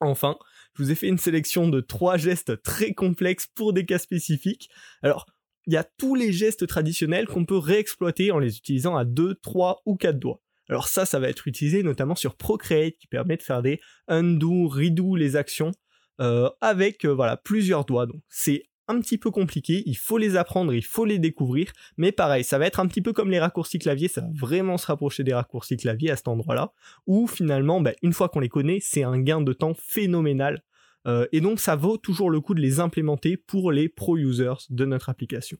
Enfin, 0.00 0.36
je 0.74 0.82
vous 0.82 0.90
ai 0.90 0.94
fait 0.94 1.08
une 1.08 1.18
sélection 1.18 1.68
de 1.68 1.80
trois 1.80 2.16
gestes 2.16 2.60
très 2.62 2.92
complexes 2.92 3.46
pour 3.54 3.72
des 3.72 3.86
cas 3.86 3.98
spécifiques. 3.98 4.68
Alors, 5.02 5.26
il 5.66 5.72
y 5.72 5.76
a 5.76 5.84
tous 5.84 6.16
les 6.16 6.32
gestes 6.32 6.66
traditionnels 6.66 7.26
qu'on 7.26 7.44
peut 7.44 7.58
réexploiter 7.58 8.32
en 8.32 8.38
les 8.38 8.56
utilisant 8.56 8.96
à 8.96 9.04
2, 9.04 9.36
3 9.36 9.82
ou 9.86 9.96
4 9.96 10.18
doigts. 10.18 10.42
Alors 10.68 10.88
ça, 10.88 11.04
ça 11.04 11.20
va 11.20 11.28
être 11.28 11.46
utilisé 11.46 11.82
notamment 11.82 12.14
sur 12.14 12.36
Procreate 12.36 12.96
qui 12.98 13.06
permet 13.06 13.36
de 13.36 13.42
faire 13.42 13.62
des 13.62 13.80
undo, 14.08 14.68
redo 14.68 15.14
les 15.16 15.36
actions 15.36 15.72
euh, 16.20 16.48
avec 16.60 17.04
voilà 17.04 17.36
plusieurs 17.36 17.84
doigts. 17.84 18.06
Donc 18.06 18.22
c'est 18.28 18.64
un 18.88 19.00
petit 19.00 19.18
peu 19.18 19.30
compliqué, 19.30 19.82
il 19.86 19.96
faut 19.96 20.18
les 20.18 20.36
apprendre, 20.36 20.74
il 20.74 20.84
faut 20.84 21.04
les 21.04 21.18
découvrir, 21.18 21.72
mais 21.96 22.12
pareil, 22.12 22.44
ça 22.44 22.58
va 22.58 22.66
être 22.66 22.80
un 22.80 22.86
petit 22.86 23.02
peu 23.02 23.12
comme 23.12 23.30
les 23.30 23.38
raccourcis 23.38 23.78
clavier, 23.78 24.08
ça 24.08 24.20
va 24.20 24.28
vraiment 24.34 24.78
se 24.78 24.86
rapprocher 24.86 25.24
des 25.24 25.34
raccourcis 25.34 25.76
clavier 25.76 26.10
à 26.10 26.16
cet 26.16 26.28
endroit-là, 26.28 26.72
où 27.06 27.26
finalement, 27.26 27.80
bah, 27.80 27.92
une 28.02 28.12
fois 28.12 28.28
qu'on 28.28 28.40
les 28.40 28.48
connaît, 28.48 28.78
c'est 28.80 29.02
un 29.02 29.18
gain 29.20 29.40
de 29.40 29.52
temps 29.52 29.74
phénoménal, 29.74 30.62
euh, 31.06 31.26
et 31.32 31.40
donc 31.40 31.60
ça 31.60 31.76
vaut 31.76 31.96
toujours 31.96 32.30
le 32.30 32.40
coup 32.40 32.54
de 32.54 32.60
les 32.60 32.80
implémenter 32.80 33.36
pour 33.36 33.72
les 33.72 33.88
pro-users 33.88 34.66
de 34.70 34.84
notre 34.84 35.08
application. 35.08 35.58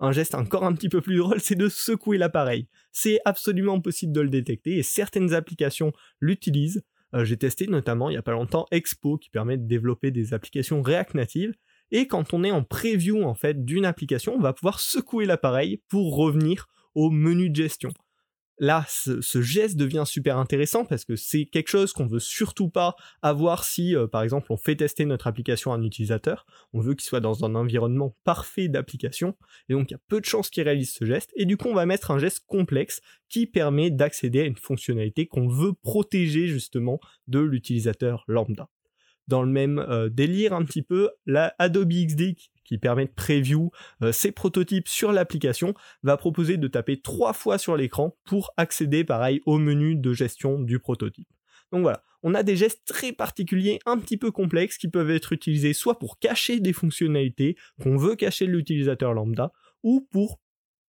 Un 0.00 0.12
geste 0.12 0.34
encore 0.34 0.64
un 0.64 0.72
petit 0.72 0.88
peu 0.88 1.00
plus 1.00 1.16
drôle, 1.16 1.40
c'est 1.40 1.54
de 1.54 1.68
secouer 1.68 2.18
l'appareil. 2.18 2.68
C'est 2.90 3.20
absolument 3.24 3.80
possible 3.80 4.12
de 4.12 4.20
le 4.20 4.30
détecter, 4.30 4.78
et 4.78 4.82
certaines 4.82 5.34
applications 5.34 5.92
l'utilisent, 6.20 6.82
euh, 7.14 7.24
j'ai 7.24 7.36
testé 7.36 7.66
notamment 7.66 8.08
il 8.08 8.14
n'y 8.14 8.18
a 8.18 8.22
pas 8.22 8.32
longtemps 8.32 8.66
Expo 8.70 9.18
qui 9.18 9.28
permet 9.28 9.58
de 9.58 9.66
développer 9.66 10.10
des 10.10 10.32
applications 10.34 10.82
React 10.82 11.14
Native 11.14 11.54
et 11.92 12.08
quand 12.08 12.34
on 12.34 12.42
est 12.42 12.50
en 12.50 12.64
preview 12.64 13.22
en 13.22 13.34
fait 13.34 13.64
d'une 13.64 13.84
application, 13.84 14.34
on 14.34 14.40
va 14.40 14.52
pouvoir 14.52 14.80
secouer 14.80 15.26
l'appareil 15.26 15.80
pour 15.88 16.16
revenir 16.16 16.66
au 16.94 17.10
menu 17.10 17.50
de 17.50 17.56
gestion. 17.56 17.92
Là, 18.58 18.84
ce, 18.88 19.42
geste 19.42 19.76
devient 19.76 20.04
super 20.06 20.38
intéressant 20.38 20.84
parce 20.84 21.04
que 21.04 21.16
c'est 21.16 21.46
quelque 21.46 21.68
chose 21.68 21.92
qu'on 21.92 22.06
veut 22.06 22.20
surtout 22.20 22.68
pas 22.68 22.94
avoir 23.20 23.64
si, 23.64 23.96
euh, 23.96 24.06
par 24.06 24.22
exemple, 24.22 24.52
on 24.52 24.56
fait 24.56 24.76
tester 24.76 25.04
notre 25.04 25.26
application 25.26 25.72
à 25.72 25.76
un 25.76 25.82
utilisateur. 25.82 26.46
On 26.72 26.80
veut 26.80 26.94
qu'il 26.94 27.04
soit 27.04 27.20
dans 27.20 27.44
un 27.44 27.54
environnement 27.56 28.14
parfait 28.24 28.68
d'application, 28.68 29.36
et 29.68 29.72
donc 29.72 29.90
il 29.90 29.94
y 29.94 29.96
a 29.96 30.00
peu 30.06 30.20
de 30.20 30.26
chances 30.26 30.48
qu'il 30.48 30.62
réalise 30.62 30.92
ce 30.92 31.04
geste. 31.04 31.32
Et 31.34 31.44
du 31.44 31.56
coup, 31.56 31.68
on 31.68 31.74
va 31.74 31.86
mettre 31.86 32.12
un 32.12 32.18
geste 32.18 32.44
complexe 32.46 33.00
qui 33.28 33.46
permet 33.46 33.90
d'accéder 33.90 34.42
à 34.42 34.44
une 34.44 34.56
fonctionnalité 34.56 35.26
qu'on 35.26 35.48
veut 35.48 35.72
protéger 35.72 36.46
justement 36.46 37.00
de 37.26 37.40
l'utilisateur 37.40 38.22
lambda 38.28 38.68
dans 39.28 39.42
le 39.42 39.50
même 39.50 39.78
euh, 39.78 40.08
délire 40.08 40.52
un 40.52 40.64
petit 40.64 40.82
peu, 40.82 41.10
la 41.26 41.54
Adobe 41.58 41.92
XD 41.92 42.34
qui 42.64 42.78
permet 42.78 43.06
de 43.06 43.12
preview 43.12 43.70
euh, 44.02 44.12
ses 44.12 44.32
prototypes 44.32 44.88
sur 44.88 45.12
l'application 45.12 45.74
va 46.02 46.16
proposer 46.16 46.56
de 46.56 46.68
taper 46.68 47.00
trois 47.00 47.32
fois 47.32 47.58
sur 47.58 47.76
l'écran 47.76 48.16
pour 48.24 48.52
accéder 48.56 49.04
pareil 49.04 49.40
au 49.46 49.58
menu 49.58 49.96
de 49.96 50.12
gestion 50.12 50.58
du 50.60 50.78
prototype. 50.78 51.28
Donc 51.72 51.82
voilà, 51.82 52.02
on 52.22 52.34
a 52.34 52.42
des 52.42 52.56
gestes 52.56 52.82
très 52.86 53.12
particuliers, 53.12 53.78
un 53.86 53.98
petit 53.98 54.16
peu 54.16 54.30
complexes, 54.30 54.78
qui 54.78 54.88
peuvent 54.88 55.10
être 55.10 55.32
utilisés 55.32 55.72
soit 55.72 55.98
pour 55.98 56.18
cacher 56.18 56.60
des 56.60 56.72
fonctionnalités 56.72 57.56
qu'on 57.82 57.96
veut 57.96 58.14
cacher 58.14 58.46
de 58.46 58.52
l'utilisateur 58.52 59.14
lambda, 59.14 59.52
ou 59.82 60.06
pour 60.10 60.38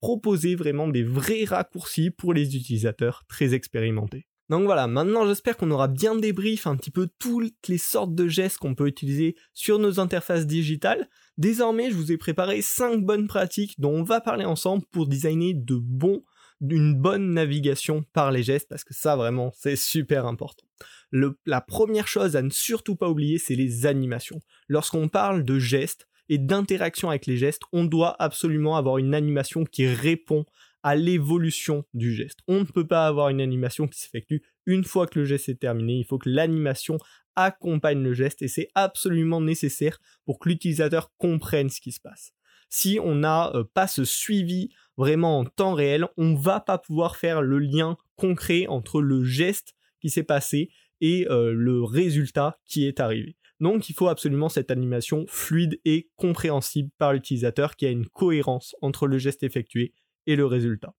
proposer 0.01 0.55
vraiment 0.55 0.89
des 0.89 1.03
vrais 1.03 1.45
raccourcis 1.45 2.11
pour 2.11 2.33
les 2.33 2.55
utilisateurs 2.55 3.23
très 3.27 3.53
expérimentés. 3.53 4.27
Donc 4.53 4.65
voilà, 4.65 4.85
maintenant 4.85 5.25
j'espère 5.25 5.57
qu'on 5.57 5.71
aura 5.71 5.87
bien 5.87 6.13
débrief 6.13 6.67
un 6.67 6.75
petit 6.75 6.91
peu 6.91 7.09
toutes 7.17 7.67
les 7.67 7.79
sortes 7.79 8.13
de 8.13 8.27
gestes 8.27 8.59
qu'on 8.59 8.75
peut 8.75 8.85
utiliser 8.85 9.35
sur 9.51 9.79
nos 9.79 9.99
interfaces 9.99 10.45
digitales. 10.45 11.09
Désormais, 11.39 11.89
je 11.89 11.95
vous 11.95 12.11
ai 12.11 12.17
préparé 12.17 12.61
5 12.61 13.03
bonnes 13.03 13.27
pratiques 13.27 13.79
dont 13.79 13.93
on 13.93 14.03
va 14.03 14.21
parler 14.21 14.45
ensemble 14.45 14.85
pour 14.91 15.07
designer 15.07 15.55
de 15.55 15.73
bons 15.73 16.21
d'une 16.61 16.93
bonne 16.93 17.33
navigation 17.33 18.05
par 18.13 18.31
les 18.31 18.43
gestes 18.43 18.69
parce 18.69 18.83
que 18.83 18.93
ça 18.93 19.15
vraiment 19.15 19.51
c'est 19.55 19.75
super 19.75 20.27
important. 20.27 20.67
la 21.11 21.61
première 21.61 22.07
chose 22.07 22.35
à 22.35 22.43
ne 22.43 22.51
surtout 22.51 22.95
pas 22.95 23.09
oublier 23.09 23.39
c'est 23.39 23.55
les 23.55 23.87
animations. 23.87 24.39
Lorsqu'on 24.67 25.07
parle 25.07 25.43
de 25.43 25.57
gestes 25.57 26.07
et 26.29 26.37
d'interaction 26.37 27.09
avec 27.09 27.25
les 27.25 27.37
gestes, 27.37 27.63
on 27.71 27.85
doit 27.85 28.15
absolument 28.21 28.77
avoir 28.77 28.99
une 28.99 29.15
animation 29.15 29.63
qui 29.63 29.87
répond 29.87 30.45
à 30.83 30.95
l'évolution 30.95 31.85
du 31.93 32.13
geste. 32.13 32.39
On 32.47 32.59
ne 32.59 32.65
peut 32.65 32.87
pas 32.87 33.07
avoir 33.07 33.29
une 33.29 33.41
animation 33.41 33.87
qui 33.87 33.99
s'effectue 33.99 34.43
une 34.65 34.83
fois 34.83 35.07
que 35.07 35.19
le 35.19 35.25
geste 35.25 35.49
est 35.49 35.59
terminé, 35.59 35.95
il 35.95 36.05
faut 36.05 36.17
que 36.17 36.29
l'animation 36.29 36.97
accompagne 37.35 38.01
le 38.01 38.13
geste 38.13 38.41
et 38.41 38.47
c'est 38.47 38.69
absolument 38.75 39.41
nécessaire 39.41 39.99
pour 40.25 40.39
que 40.39 40.49
l'utilisateur 40.49 41.11
comprenne 41.17 41.69
ce 41.69 41.81
qui 41.81 41.91
se 41.91 41.99
passe. 41.99 42.33
Si 42.69 42.99
on 43.01 43.15
n'a 43.15 43.51
euh, 43.55 43.63
pas 43.73 43.87
ce 43.87 44.03
suivi 44.03 44.69
vraiment 44.97 45.39
en 45.39 45.45
temps 45.45 45.73
réel, 45.73 46.07
on 46.17 46.35
va 46.35 46.59
pas 46.59 46.77
pouvoir 46.77 47.15
faire 47.15 47.41
le 47.41 47.59
lien 47.59 47.97
concret 48.15 48.67
entre 48.67 49.01
le 49.01 49.23
geste 49.23 49.73
qui 49.99 50.09
s'est 50.09 50.23
passé 50.23 50.69
et 51.01 51.27
euh, 51.29 51.53
le 51.53 51.83
résultat 51.83 52.59
qui 52.65 52.85
est 52.85 52.99
arrivé. 52.99 53.35
Donc 53.59 53.89
il 53.89 53.93
faut 53.93 54.07
absolument 54.07 54.49
cette 54.49 54.71
animation 54.71 55.25
fluide 55.27 55.79
et 55.85 56.09
compréhensible 56.15 56.89
par 56.97 57.13
l'utilisateur 57.13 57.75
qui 57.75 57.85
a 57.85 57.89
une 57.89 58.07
cohérence 58.07 58.75
entre 58.81 59.07
le 59.07 59.17
geste 59.17 59.43
effectué 59.43 59.93
et 60.27 60.35
le 60.35 60.45
résultat. 60.45 60.93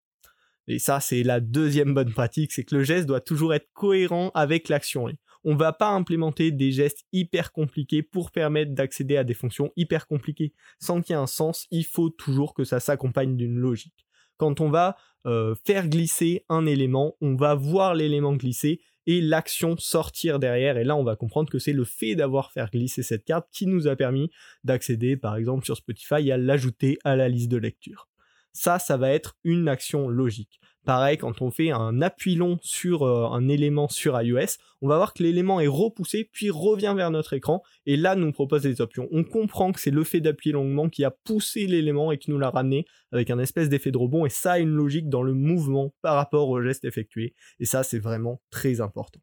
Et 0.66 0.78
ça, 0.78 1.00
c'est 1.00 1.22
la 1.22 1.40
deuxième 1.40 1.92
bonne 1.94 2.12
pratique, 2.12 2.52
c'est 2.52 2.64
que 2.64 2.74
le 2.74 2.82
geste 2.82 3.06
doit 3.06 3.20
toujours 3.20 3.54
être 3.54 3.68
cohérent 3.74 4.30
avec 4.34 4.68
l'action. 4.68 5.08
On 5.46 5.56
va 5.56 5.74
pas 5.74 5.90
implémenter 5.90 6.52
des 6.52 6.72
gestes 6.72 7.04
hyper 7.12 7.52
compliqués 7.52 8.02
pour 8.02 8.30
permettre 8.30 8.72
d'accéder 8.72 9.18
à 9.18 9.24
des 9.24 9.34
fonctions 9.34 9.72
hyper 9.76 10.06
compliquées. 10.06 10.54
Sans 10.80 11.02
qu'il 11.02 11.14
y 11.14 11.18
ait 11.18 11.22
un 11.22 11.26
sens, 11.26 11.66
il 11.70 11.84
faut 11.84 12.08
toujours 12.08 12.54
que 12.54 12.64
ça 12.64 12.80
s'accompagne 12.80 13.36
d'une 13.36 13.58
logique. 13.58 14.06
Quand 14.38 14.62
on 14.62 14.70
va 14.70 14.96
euh, 15.26 15.54
faire 15.66 15.88
glisser 15.88 16.44
un 16.48 16.64
élément, 16.64 17.16
on 17.20 17.34
va 17.34 17.54
voir 17.54 17.94
l'élément 17.94 18.34
glisser 18.34 18.80
et 19.06 19.20
l'action 19.20 19.76
sortir 19.76 20.38
derrière. 20.38 20.78
Et 20.78 20.84
là, 20.84 20.96
on 20.96 21.04
va 21.04 21.14
comprendre 21.14 21.50
que 21.50 21.58
c'est 21.58 21.74
le 21.74 21.84
fait 21.84 22.14
d'avoir 22.14 22.50
fait 22.52 22.64
glisser 22.70 23.02
cette 23.02 23.24
carte 23.24 23.46
qui 23.52 23.66
nous 23.66 23.86
a 23.86 23.96
permis 23.96 24.30
d'accéder, 24.64 25.18
par 25.18 25.36
exemple, 25.36 25.66
sur 25.66 25.76
Spotify 25.76 26.32
à 26.32 26.38
l'ajouter 26.38 26.98
à 27.04 27.16
la 27.16 27.28
liste 27.28 27.50
de 27.50 27.58
lecture. 27.58 28.08
Ça, 28.54 28.78
ça 28.78 28.96
va 28.96 29.11
être 29.11 29.37
une 29.42 29.68
action 29.68 30.08
logique. 30.08 30.61
Pareil, 30.84 31.18
quand 31.18 31.42
on 31.42 31.50
fait 31.50 31.70
un 31.70 32.02
appui 32.02 32.37
long 32.37 32.58
sur 32.62 33.02
euh, 33.02 33.26
un 33.26 33.49
élément 33.49 33.88
sur 33.88 34.20
iOS, 34.20 34.58
on 34.80 34.88
va 34.88 34.96
voir 34.96 35.12
que 35.12 35.23
l'élément 35.23 35.58
est 35.58 35.66
repoussé, 35.66 36.28
puis 36.30 36.50
revient 36.50 36.92
vers 36.94 37.11
notre 37.11 37.32
écran, 37.32 37.62
et 37.87 37.96
là 37.96 38.14
nous 38.14 38.30
propose 38.32 38.62
des 38.62 38.80
options. 38.82 39.08
On 39.11 39.25
comprend 39.25 39.73
que 39.73 39.80
c'est 39.80 39.90
le 39.90 40.04
fait 40.04 40.20
d'appuyer 40.20 40.52
longuement 40.52 40.90
qui 40.90 41.02
a 41.02 41.11
poussé 41.11 41.66
l'élément 41.66 42.12
et 42.12 42.18
qui 42.18 42.30
nous 42.30 42.38
l'a 42.38 42.50
ramené 42.50 42.84
avec 43.12 43.30
un 43.30 43.38
espèce 43.38 43.70
d'effet 43.70 43.90
de 43.90 43.99
rebond, 43.99 44.25
et 44.25 44.30
ça 44.30 44.52
a 44.52 44.58
une 44.58 44.75
logique 44.75 45.08
dans 45.08 45.23
le 45.23 45.32
mouvement 45.32 45.94
par 46.00 46.14
rapport 46.14 46.49
au 46.49 46.62
geste 46.62 46.84
effectué, 46.84 47.34
et 47.58 47.64
ça 47.64 47.82
c'est 47.82 47.99
vraiment 47.99 48.40
très 48.50 48.80
important. 48.80 49.20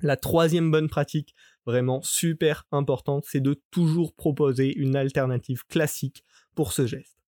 La 0.00 0.18
troisième 0.18 0.70
bonne 0.70 0.90
pratique, 0.90 1.34
vraiment 1.64 2.02
super 2.02 2.66
importante, 2.72 3.24
c'est 3.26 3.40
de 3.40 3.60
toujours 3.70 4.14
proposer 4.14 4.76
une 4.76 4.96
alternative 4.96 5.64
classique 5.66 6.24
pour 6.54 6.74
ce 6.74 6.86
geste 6.86 7.23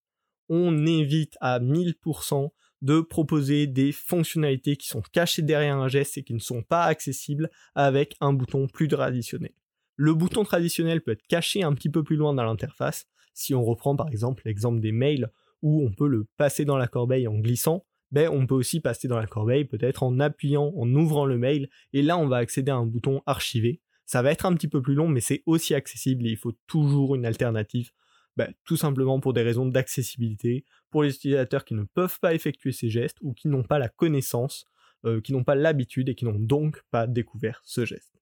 on 0.48 0.86
évite 0.86 1.36
à 1.40 1.60
1000% 1.60 2.50
de 2.82 3.00
proposer 3.00 3.66
des 3.66 3.92
fonctionnalités 3.92 4.76
qui 4.76 4.86
sont 4.86 5.02
cachées 5.12 5.42
derrière 5.42 5.76
un 5.76 5.88
geste 5.88 6.18
et 6.18 6.22
qui 6.22 6.34
ne 6.34 6.38
sont 6.38 6.62
pas 6.62 6.84
accessibles 6.84 7.50
avec 7.74 8.16
un 8.20 8.32
bouton 8.32 8.68
plus 8.68 8.88
traditionnel. 8.88 9.52
Le 9.96 10.14
bouton 10.14 10.44
traditionnel 10.44 11.00
peut 11.00 11.12
être 11.12 11.26
caché 11.26 11.62
un 11.62 11.72
petit 11.72 11.88
peu 11.88 12.02
plus 12.02 12.16
loin 12.16 12.34
dans 12.34 12.44
l'interface. 12.44 13.06
Si 13.32 13.54
on 13.54 13.64
reprend 13.64 13.96
par 13.96 14.08
exemple 14.08 14.42
l'exemple 14.44 14.80
des 14.80 14.92
mails 14.92 15.30
où 15.62 15.82
on 15.82 15.92
peut 15.92 16.06
le 16.06 16.26
passer 16.36 16.64
dans 16.64 16.76
la 16.76 16.86
corbeille 16.86 17.26
en 17.26 17.38
glissant, 17.38 17.86
ben 18.12 18.28
on 18.30 18.46
peut 18.46 18.54
aussi 18.54 18.80
passer 18.80 19.08
dans 19.08 19.18
la 19.18 19.26
corbeille 19.26 19.64
peut-être 19.64 20.02
en 20.02 20.20
appuyant, 20.20 20.72
en 20.76 20.94
ouvrant 20.94 21.24
le 21.24 21.38
mail, 21.38 21.68
et 21.92 22.02
là 22.02 22.18
on 22.18 22.28
va 22.28 22.36
accéder 22.36 22.70
à 22.70 22.76
un 22.76 22.86
bouton 22.86 23.22
archivé. 23.26 23.80
Ça 24.04 24.22
va 24.22 24.30
être 24.30 24.46
un 24.46 24.54
petit 24.54 24.68
peu 24.68 24.80
plus 24.80 24.94
long, 24.94 25.08
mais 25.08 25.20
c'est 25.20 25.42
aussi 25.46 25.74
accessible 25.74 26.26
et 26.26 26.30
il 26.30 26.36
faut 26.36 26.52
toujours 26.66 27.14
une 27.14 27.26
alternative 27.26 27.90
bah, 28.36 28.48
tout 28.64 28.76
simplement 28.76 29.20
pour 29.20 29.32
des 29.32 29.42
raisons 29.42 29.66
d'accessibilité, 29.66 30.64
pour 30.90 31.02
les 31.02 31.14
utilisateurs 31.14 31.64
qui 31.64 31.74
ne 31.74 31.84
peuvent 31.84 32.20
pas 32.20 32.34
effectuer 32.34 32.72
ces 32.72 32.90
gestes 32.90 33.18
ou 33.20 33.32
qui 33.32 33.48
n'ont 33.48 33.64
pas 33.64 33.78
la 33.78 33.88
connaissance, 33.88 34.66
euh, 35.04 35.20
qui 35.20 35.32
n'ont 35.32 35.44
pas 35.44 35.54
l'habitude 35.54 36.08
et 36.08 36.14
qui 36.14 36.24
n'ont 36.24 36.38
donc 36.38 36.82
pas 36.90 37.06
découvert 37.06 37.62
ce 37.64 37.84
geste. 37.84 38.20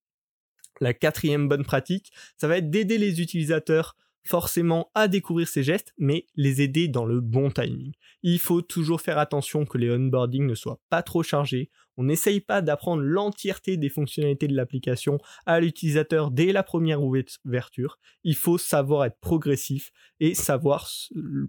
La 0.80 0.92
quatrième 0.92 1.48
bonne 1.48 1.64
pratique, 1.64 2.12
ça 2.36 2.48
va 2.48 2.58
être 2.58 2.70
d'aider 2.70 2.98
les 2.98 3.20
utilisateurs 3.20 3.96
forcément 4.24 4.90
à 4.94 5.06
découvrir 5.06 5.46
ces 5.46 5.62
gestes, 5.62 5.92
mais 5.98 6.26
les 6.34 6.62
aider 6.62 6.88
dans 6.88 7.04
le 7.04 7.20
bon 7.20 7.50
timing. 7.50 7.92
Il 8.22 8.38
faut 8.38 8.62
toujours 8.62 9.00
faire 9.00 9.18
attention 9.18 9.66
que 9.66 9.78
les 9.78 9.90
onboarding 9.90 10.46
ne 10.46 10.54
soient 10.54 10.80
pas 10.88 11.02
trop 11.02 11.22
chargés. 11.22 11.70
On 11.96 12.04
n'essaye 12.04 12.40
pas 12.40 12.62
d'apprendre 12.62 13.02
l'entièreté 13.02 13.76
des 13.76 13.88
fonctionnalités 13.88 14.48
de 14.48 14.56
l'application 14.56 15.18
à 15.46 15.60
l'utilisateur 15.60 16.30
dès 16.30 16.52
la 16.52 16.62
première 16.62 17.02
ouverture. 17.02 17.98
Il 18.24 18.34
faut 18.34 18.58
savoir 18.58 19.04
être 19.04 19.18
progressif 19.20 19.92
et 20.20 20.34
savoir 20.34 20.88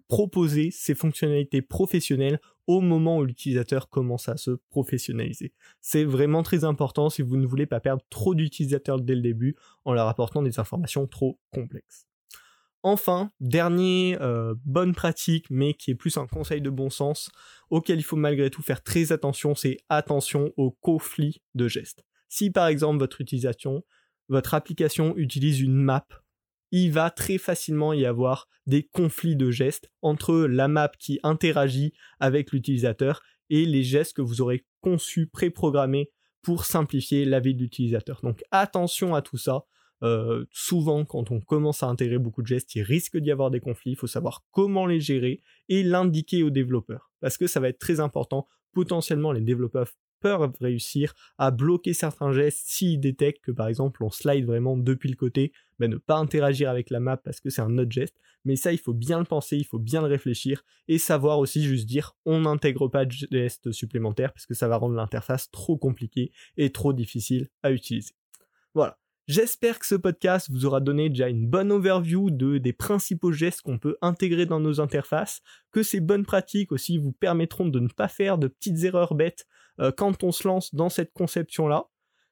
proposer 0.08 0.70
ces 0.72 0.96
fonctionnalités 0.96 1.62
professionnelles 1.62 2.40
au 2.68 2.82
moment 2.82 3.18
où 3.18 3.24
l'utilisateur 3.24 3.90
commence 3.90 4.28
à 4.28 4.38
se 4.38 4.52
professionnaliser. 4.70 5.54
C'est 5.82 6.04
vraiment 6.04 6.44
très 6.44 6.64
important 6.64 7.10
si 7.10 7.22
vous 7.22 7.38
ne 7.38 7.46
voulez 7.46 7.68
pas 7.68 7.80
perdre 7.80 8.04
trop 8.10 8.34
d'utilisateurs 8.34 9.00
dès 9.02 9.16
le 9.16 9.22
début 9.22 9.56
en 9.84 9.94
leur 9.94 10.08
apportant 10.08 10.42
des 10.42 10.60
informations 10.60 11.08
trop 11.08 11.40
complexes. 11.54 12.08
Enfin, 12.88 13.32
dernier 13.40 14.16
euh, 14.22 14.54
bonne 14.64 14.94
pratique, 14.94 15.48
mais 15.50 15.74
qui 15.74 15.90
est 15.90 15.96
plus 15.96 16.18
un 16.18 16.28
conseil 16.28 16.62
de 16.62 16.70
bon 16.70 16.92
sens, 16.92 17.32
auquel 17.72 17.98
il 17.98 18.04
faut 18.04 18.16
malgré 18.16 18.52
tout 18.52 18.62
faire 18.62 18.84
très 18.84 19.12
attention, 19.12 19.56
c'est 19.56 19.78
attention 19.90 20.54
aux 20.56 20.70
conflits 20.70 21.42
de 21.56 21.68
gestes. 21.68 22.06
Si 22.30 22.52
par 22.52 22.68
exemple 22.68 23.00
votre 23.00 23.22
utilisation, 23.22 23.84
votre 24.30 24.54
application 24.54 25.18
utilise 25.18 25.62
une 25.62 25.74
map, 25.74 26.06
il 26.70 26.92
va 26.92 27.10
très 27.10 27.40
facilement 27.40 27.92
y 27.92 28.06
avoir 28.06 28.48
des 28.68 28.84
conflits 28.84 29.36
de 29.36 29.50
gestes 29.50 29.90
entre 30.04 30.42
la 30.42 30.68
map 30.68 30.92
qui 31.00 31.20
interagit 31.24 31.92
avec 32.20 32.52
l'utilisateur 32.52 33.24
et 33.50 33.66
les 33.66 33.82
gestes 33.82 34.14
que 34.14 34.22
vous 34.22 34.42
aurez 34.42 34.64
conçus, 34.82 35.26
préprogrammés 35.26 36.12
pour 36.44 36.66
simplifier 36.66 37.26
la 37.26 37.40
vie 37.40 37.56
de 37.56 37.64
l'utilisateur. 37.64 38.20
Donc 38.22 38.44
attention 38.52 39.16
à 39.16 39.24
tout 39.24 39.38
ça. 39.38 39.66
Euh, 40.04 40.46
souvent, 40.52 41.06
quand 41.06 41.32
on 41.32 41.40
commence 41.40 41.84
à 41.84 41.88
intégrer 41.88 42.18
beaucoup 42.18 42.42
de 42.42 42.48
gestes, 42.48 42.76
il 42.76 42.82
risque 42.82 43.18
d'y 43.18 43.32
avoir 43.32 43.52
des 43.52 43.60
conflits. 43.60 43.92
Il 43.92 43.98
faut 43.98 44.08
savoir 44.08 44.44
comment 44.52 44.86
les 44.86 45.00
gérer 45.00 45.42
et 45.70 45.84
l'indiquer 45.84 46.44
aux 46.44 46.50
développeurs. 46.50 47.12
Parce 47.22 47.38
que 47.38 47.48
ça 47.48 47.60
va 47.60 47.70
être 47.70 47.80
très 47.80 48.00
important. 48.00 48.48
Potentiellement, 48.74 49.32
les 49.32 49.42
développeurs 49.42 49.88
peuvent 50.20 50.52
réussir 50.60 51.14
à 51.38 51.52
bloquer 51.52 51.94
certains 51.94 52.32
gestes 52.32 52.64
s'ils 52.66 53.00
détectent 53.00 53.44
que 53.44 53.52
par 53.52 53.68
exemple 53.68 54.04
on 54.04 54.10
slide 54.10 54.46
vraiment 54.46 54.76
depuis 54.78 55.10
le 55.10 55.16
côté, 55.16 55.52
ne 55.80 55.98
pas 55.98 56.18
interagir 56.18 56.70
avec 56.70 56.90
la 56.90 57.00
map 57.00 57.18
parce 57.18 57.40
que 57.40 57.50
c'est 57.50 57.62
un 57.62 57.78
autre 57.78 57.92
geste. 57.92 58.16
Mais 58.44 58.56
ça, 58.56 58.72
il 58.72 58.78
faut 58.78 58.94
bien 58.94 59.20
le 59.20 59.26
penser, 59.26 59.58
il 59.58 59.66
faut 59.66 59.80
bien 59.80 60.02
le 60.02 60.08
réfléchir 60.08 60.64
et 60.88 60.98
savoir 60.98 61.40
aussi 61.40 61.64
juste 61.64 61.86
dire 61.86 62.16
on 62.26 62.42
n'intègre 62.42 62.88
pas 62.88 63.06
de 63.06 63.12
gestes 63.12 63.72
supplémentaires 63.72 64.34
parce 64.34 64.46
que 64.46 64.54
ça 64.54 64.68
va 64.68 64.78
rendre 64.78 64.96
l'interface 64.96 65.52
trop 65.52 65.78
compliquée 65.78 66.32
et 66.58 66.72
trop 66.72 66.94
difficile 66.94 67.50
à 67.64 67.72
utiliser. 67.72 68.14
Voilà. 68.74 68.98
J'espère 69.28 69.80
que 69.80 69.88
ce 69.88 69.96
podcast 69.96 70.52
vous 70.52 70.68
aura 70.68 70.82
donné 70.82 71.10
déjà 71.10 71.30
une 71.30 71.48
bonne 71.48 71.72
overview 71.72 72.30
de, 72.30 72.60
des 72.60 72.74
principaux 72.74 73.32
gestes 73.32 73.64
qu'on 73.64 73.80
peut 73.80 73.98
intégrer 74.04 74.46
dans 74.46 74.60
nos 74.60 74.80
interfaces, 74.80 75.42
que 75.72 75.82
ces 75.82 76.00
bonnes 76.00 76.26
pratiques 76.26 76.72
aussi 76.72 77.00
vous 77.00 77.12
permettront 77.12 77.66
de 77.66 77.80
ne 77.80 77.88
pas 77.88 78.08
faire 78.08 78.38
de 78.38 78.48
petites 78.48 78.84
erreurs 78.84 79.16
bêtes 79.16 79.48
euh, 79.80 79.92
quand 79.92 80.24
on 80.24 80.32
se 80.32 80.48
lance 80.48 80.76
dans 80.76 80.90
cette 80.90 81.12
conception-là. 81.14 81.88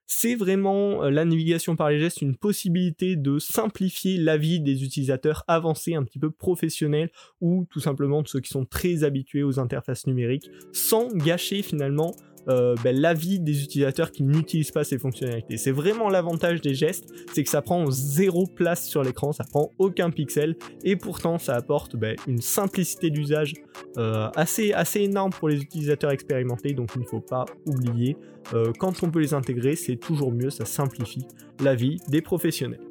C'est 0.05 0.35
vraiment 0.35 1.03
euh, 1.03 1.09
la 1.09 1.25
navigation 1.25 1.75
par 1.75 1.89
les 1.89 1.99
gestes 1.99 2.21
une 2.21 2.37
possibilité 2.37 3.15
de 3.15 3.39
simplifier 3.39 4.17
la 4.17 4.37
vie 4.37 4.59
des 4.59 4.83
utilisateurs 4.83 5.43
avancés, 5.47 5.95
un 5.95 6.03
petit 6.03 6.19
peu 6.19 6.29
professionnels, 6.29 7.09
ou 7.41 7.65
tout 7.71 7.79
simplement 7.79 8.21
de 8.21 8.27
ceux 8.27 8.39
qui 8.39 8.51
sont 8.51 8.65
très 8.65 9.03
habitués 9.03 9.41
aux 9.41 9.59
interfaces 9.59 10.05
numériques, 10.05 10.51
sans 10.73 11.07
gâcher 11.07 11.63
finalement 11.63 12.13
euh, 12.47 12.75
ben, 12.83 12.95
l'avis 12.95 13.39
des 13.39 13.63
utilisateurs 13.63 14.11
qui 14.11 14.23
n'utilisent 14.23 14.71
pas 14.71 14.83
ces 14.83 14.97
fonctionnalités. 14.97 15.57
C'est 15.57 15.71
vraiment 15.71 16.09
l'avantage 16.09 16.61
des 16.61 16.73
gestes, 16.73 17.09
c'est 17.33 17.43
que 17.43 17.49
ça 17.49 17.61
prend 17.61 17.89
zéro 17.89 18.45
place 18.45 18.87
sur 18.87 19.03
l'écran, 19.03 19.31
ça 19.31 19.43
prend 19.43 19.71
aucun 19.77 20.09
pixel, 20.09 20.55
et 20.83 20.95
pourtant 20.95 21.37
ça 21.37 21.55
apporte 21.55 21.95
ben, 21.95 22.15
une 22.27 22.41
simplicité 22.41 23.09
d'usage 23.09 23.53
euh, 23.97 24.29
assez, 24.35 24.73
assez 24.73 25.01
énorme 25.01 25.31
pour 25.31 25.49
les 25.49 25.61
utilisateurs 25.61 26.11
expérimentés, 26.11 26.73
donc 26.73 26.91
il 26.95 27.01
ne 27.01 27.07
faut 27.07 27.21
pas 27.21 27.45
oublier, 27.65 28.17
euh, 28.53 28.71
quand 28.77 29.03
on 29.03 29.09
peut 29.09 29.19
les 29.19 29.33
intégrer, 29.33 29.75
c'est 29.75 29.95
toujours 29.95 30.31
mieux, 30.31 30.49
ça 30.49 30.65
simplifie 30.65 31.25
la 31.61 31.75
vie 31.75 31.97
des 32.09 32.21
professionnels. 32.21 32.81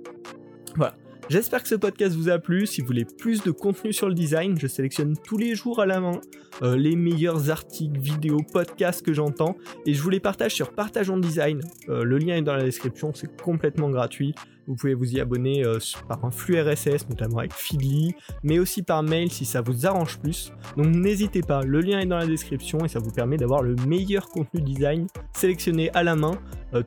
Voilà. 0.77 0.95
J'espère 1.29 1.63
que 1.63 1.69
ce 1.69 1.77
podcast 1.77 2.15
vous 2.17 2.29
a 2.29 2.39
plu. 2.39 2.67
Si 2.67 2.81
vous 2.81 2.89
voulez 2.89 3.05
plus 3.05 3.43
de 3.43 3.51
contenu 3.51 3.93
sur 3.93 4.09
le 4.09 4.15
design, 4.15 4.59
je 4.59 4.67
sélectionne 4.67 5.17
tous 5.17 5.39
les 5.39 5.55
jours 5.55 5.81
à 5.81 5.87
la 5.87 6.01
main 6.01 6.21
euh, 6.63 6.77
les 6.77 6.97
meilleurs 6.97 7.51
articles, 7.51 7.99
vidéos, 7.99 8.41
podcasts 8.53 9.05
que 9.05 9.13
j'entends 9.13 9.57
et 9.87 9.95
je 9.95 10.03
vous 10.03 10.11
les 10.11 10.21
partage 10.21 10.55
sur 10.55 10.73
Partageons 10.73 11.17
Design. 11.17 11.61
Euh, 11.89 12.05
le 12.05 12.19
lien 12.19 12.37
est 12.37 12.43
dans 12.43 12.57
la 12.57 12.65
description, 12.65 13.13
c'est 13.15 13.41
complètement 13.41 13.89
gratuit. 13.89 14.35
Vous 14.73 14.77
pouvez 14.77 14.95
vous 14.95 15.15
y 15.15 15.21
abonner 15.21 15.63
euh, 15.67 15.79
par 16.09 16.25
un 16.25 16.31
flux 16.31 16.59
RSS, 16.59 17.11
notamment 17.11 17.41
avec 17.41 17.53
Feedly, 17.53 18.15
mais 18.43 18.59
aussi 18.59 18.83
par 18.83 19.03
mail 19.03 19.31
si 19.31 19.45
ça 19.45 19.61
vous 19.61 19.87
arrange 19.87 20.19
plus. 20.19 20.51
Donc 20.79 20.87
n'hésitez 20.87 21.43
pas, 21.43 21.61
le 21.61 21.83
lien 21.83 22.01
est 22.01 22.07
dans 22.07 22.17
la 22.17 22.27
description 22.27 22.83
et 22.87 22.89
ça 22.89 23.01
vous 23.01 23.11
permet 23.11 23.37
d'avoir 23.37 23.63
le 23.63 23.77
meilleur 23.87 24.31
contenu 24.31 24.63
design 24.63 25.09
sélectionné 25.35 25.91
à 25.93 26.03
la 26.03 26.17
main 26.17 26.39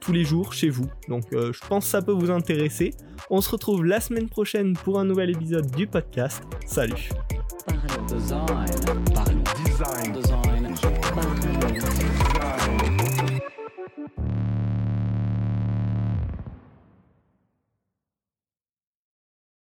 tous 0.01 0.13
les 0.13 0.23
jours 0.23 0.51
chez 0.51 0.69
vous. 0.69 0.87
Donc 1.09 1.25
je 1.31 1.67
pense 1.67 1.85
que 1.85 1.91
ça 1.91 2.01
peut 2.01 2.11
vous 2.11 2.31
intéresser. 2.31 2.95
On 3.29 3.39
se 3.39 3.51
retrouve 3.51 3.85
la 3.85 3.99
semaine 3.99 4.29
prochaine 4.29 4.73
pour 4.73 4.99
un 4.99 5.05
nouvel 5.05 5.29
épisode 5.29 5.69
du 5.75 5.85
podcast. 5.85 6.41
Salut. 6.65 7.11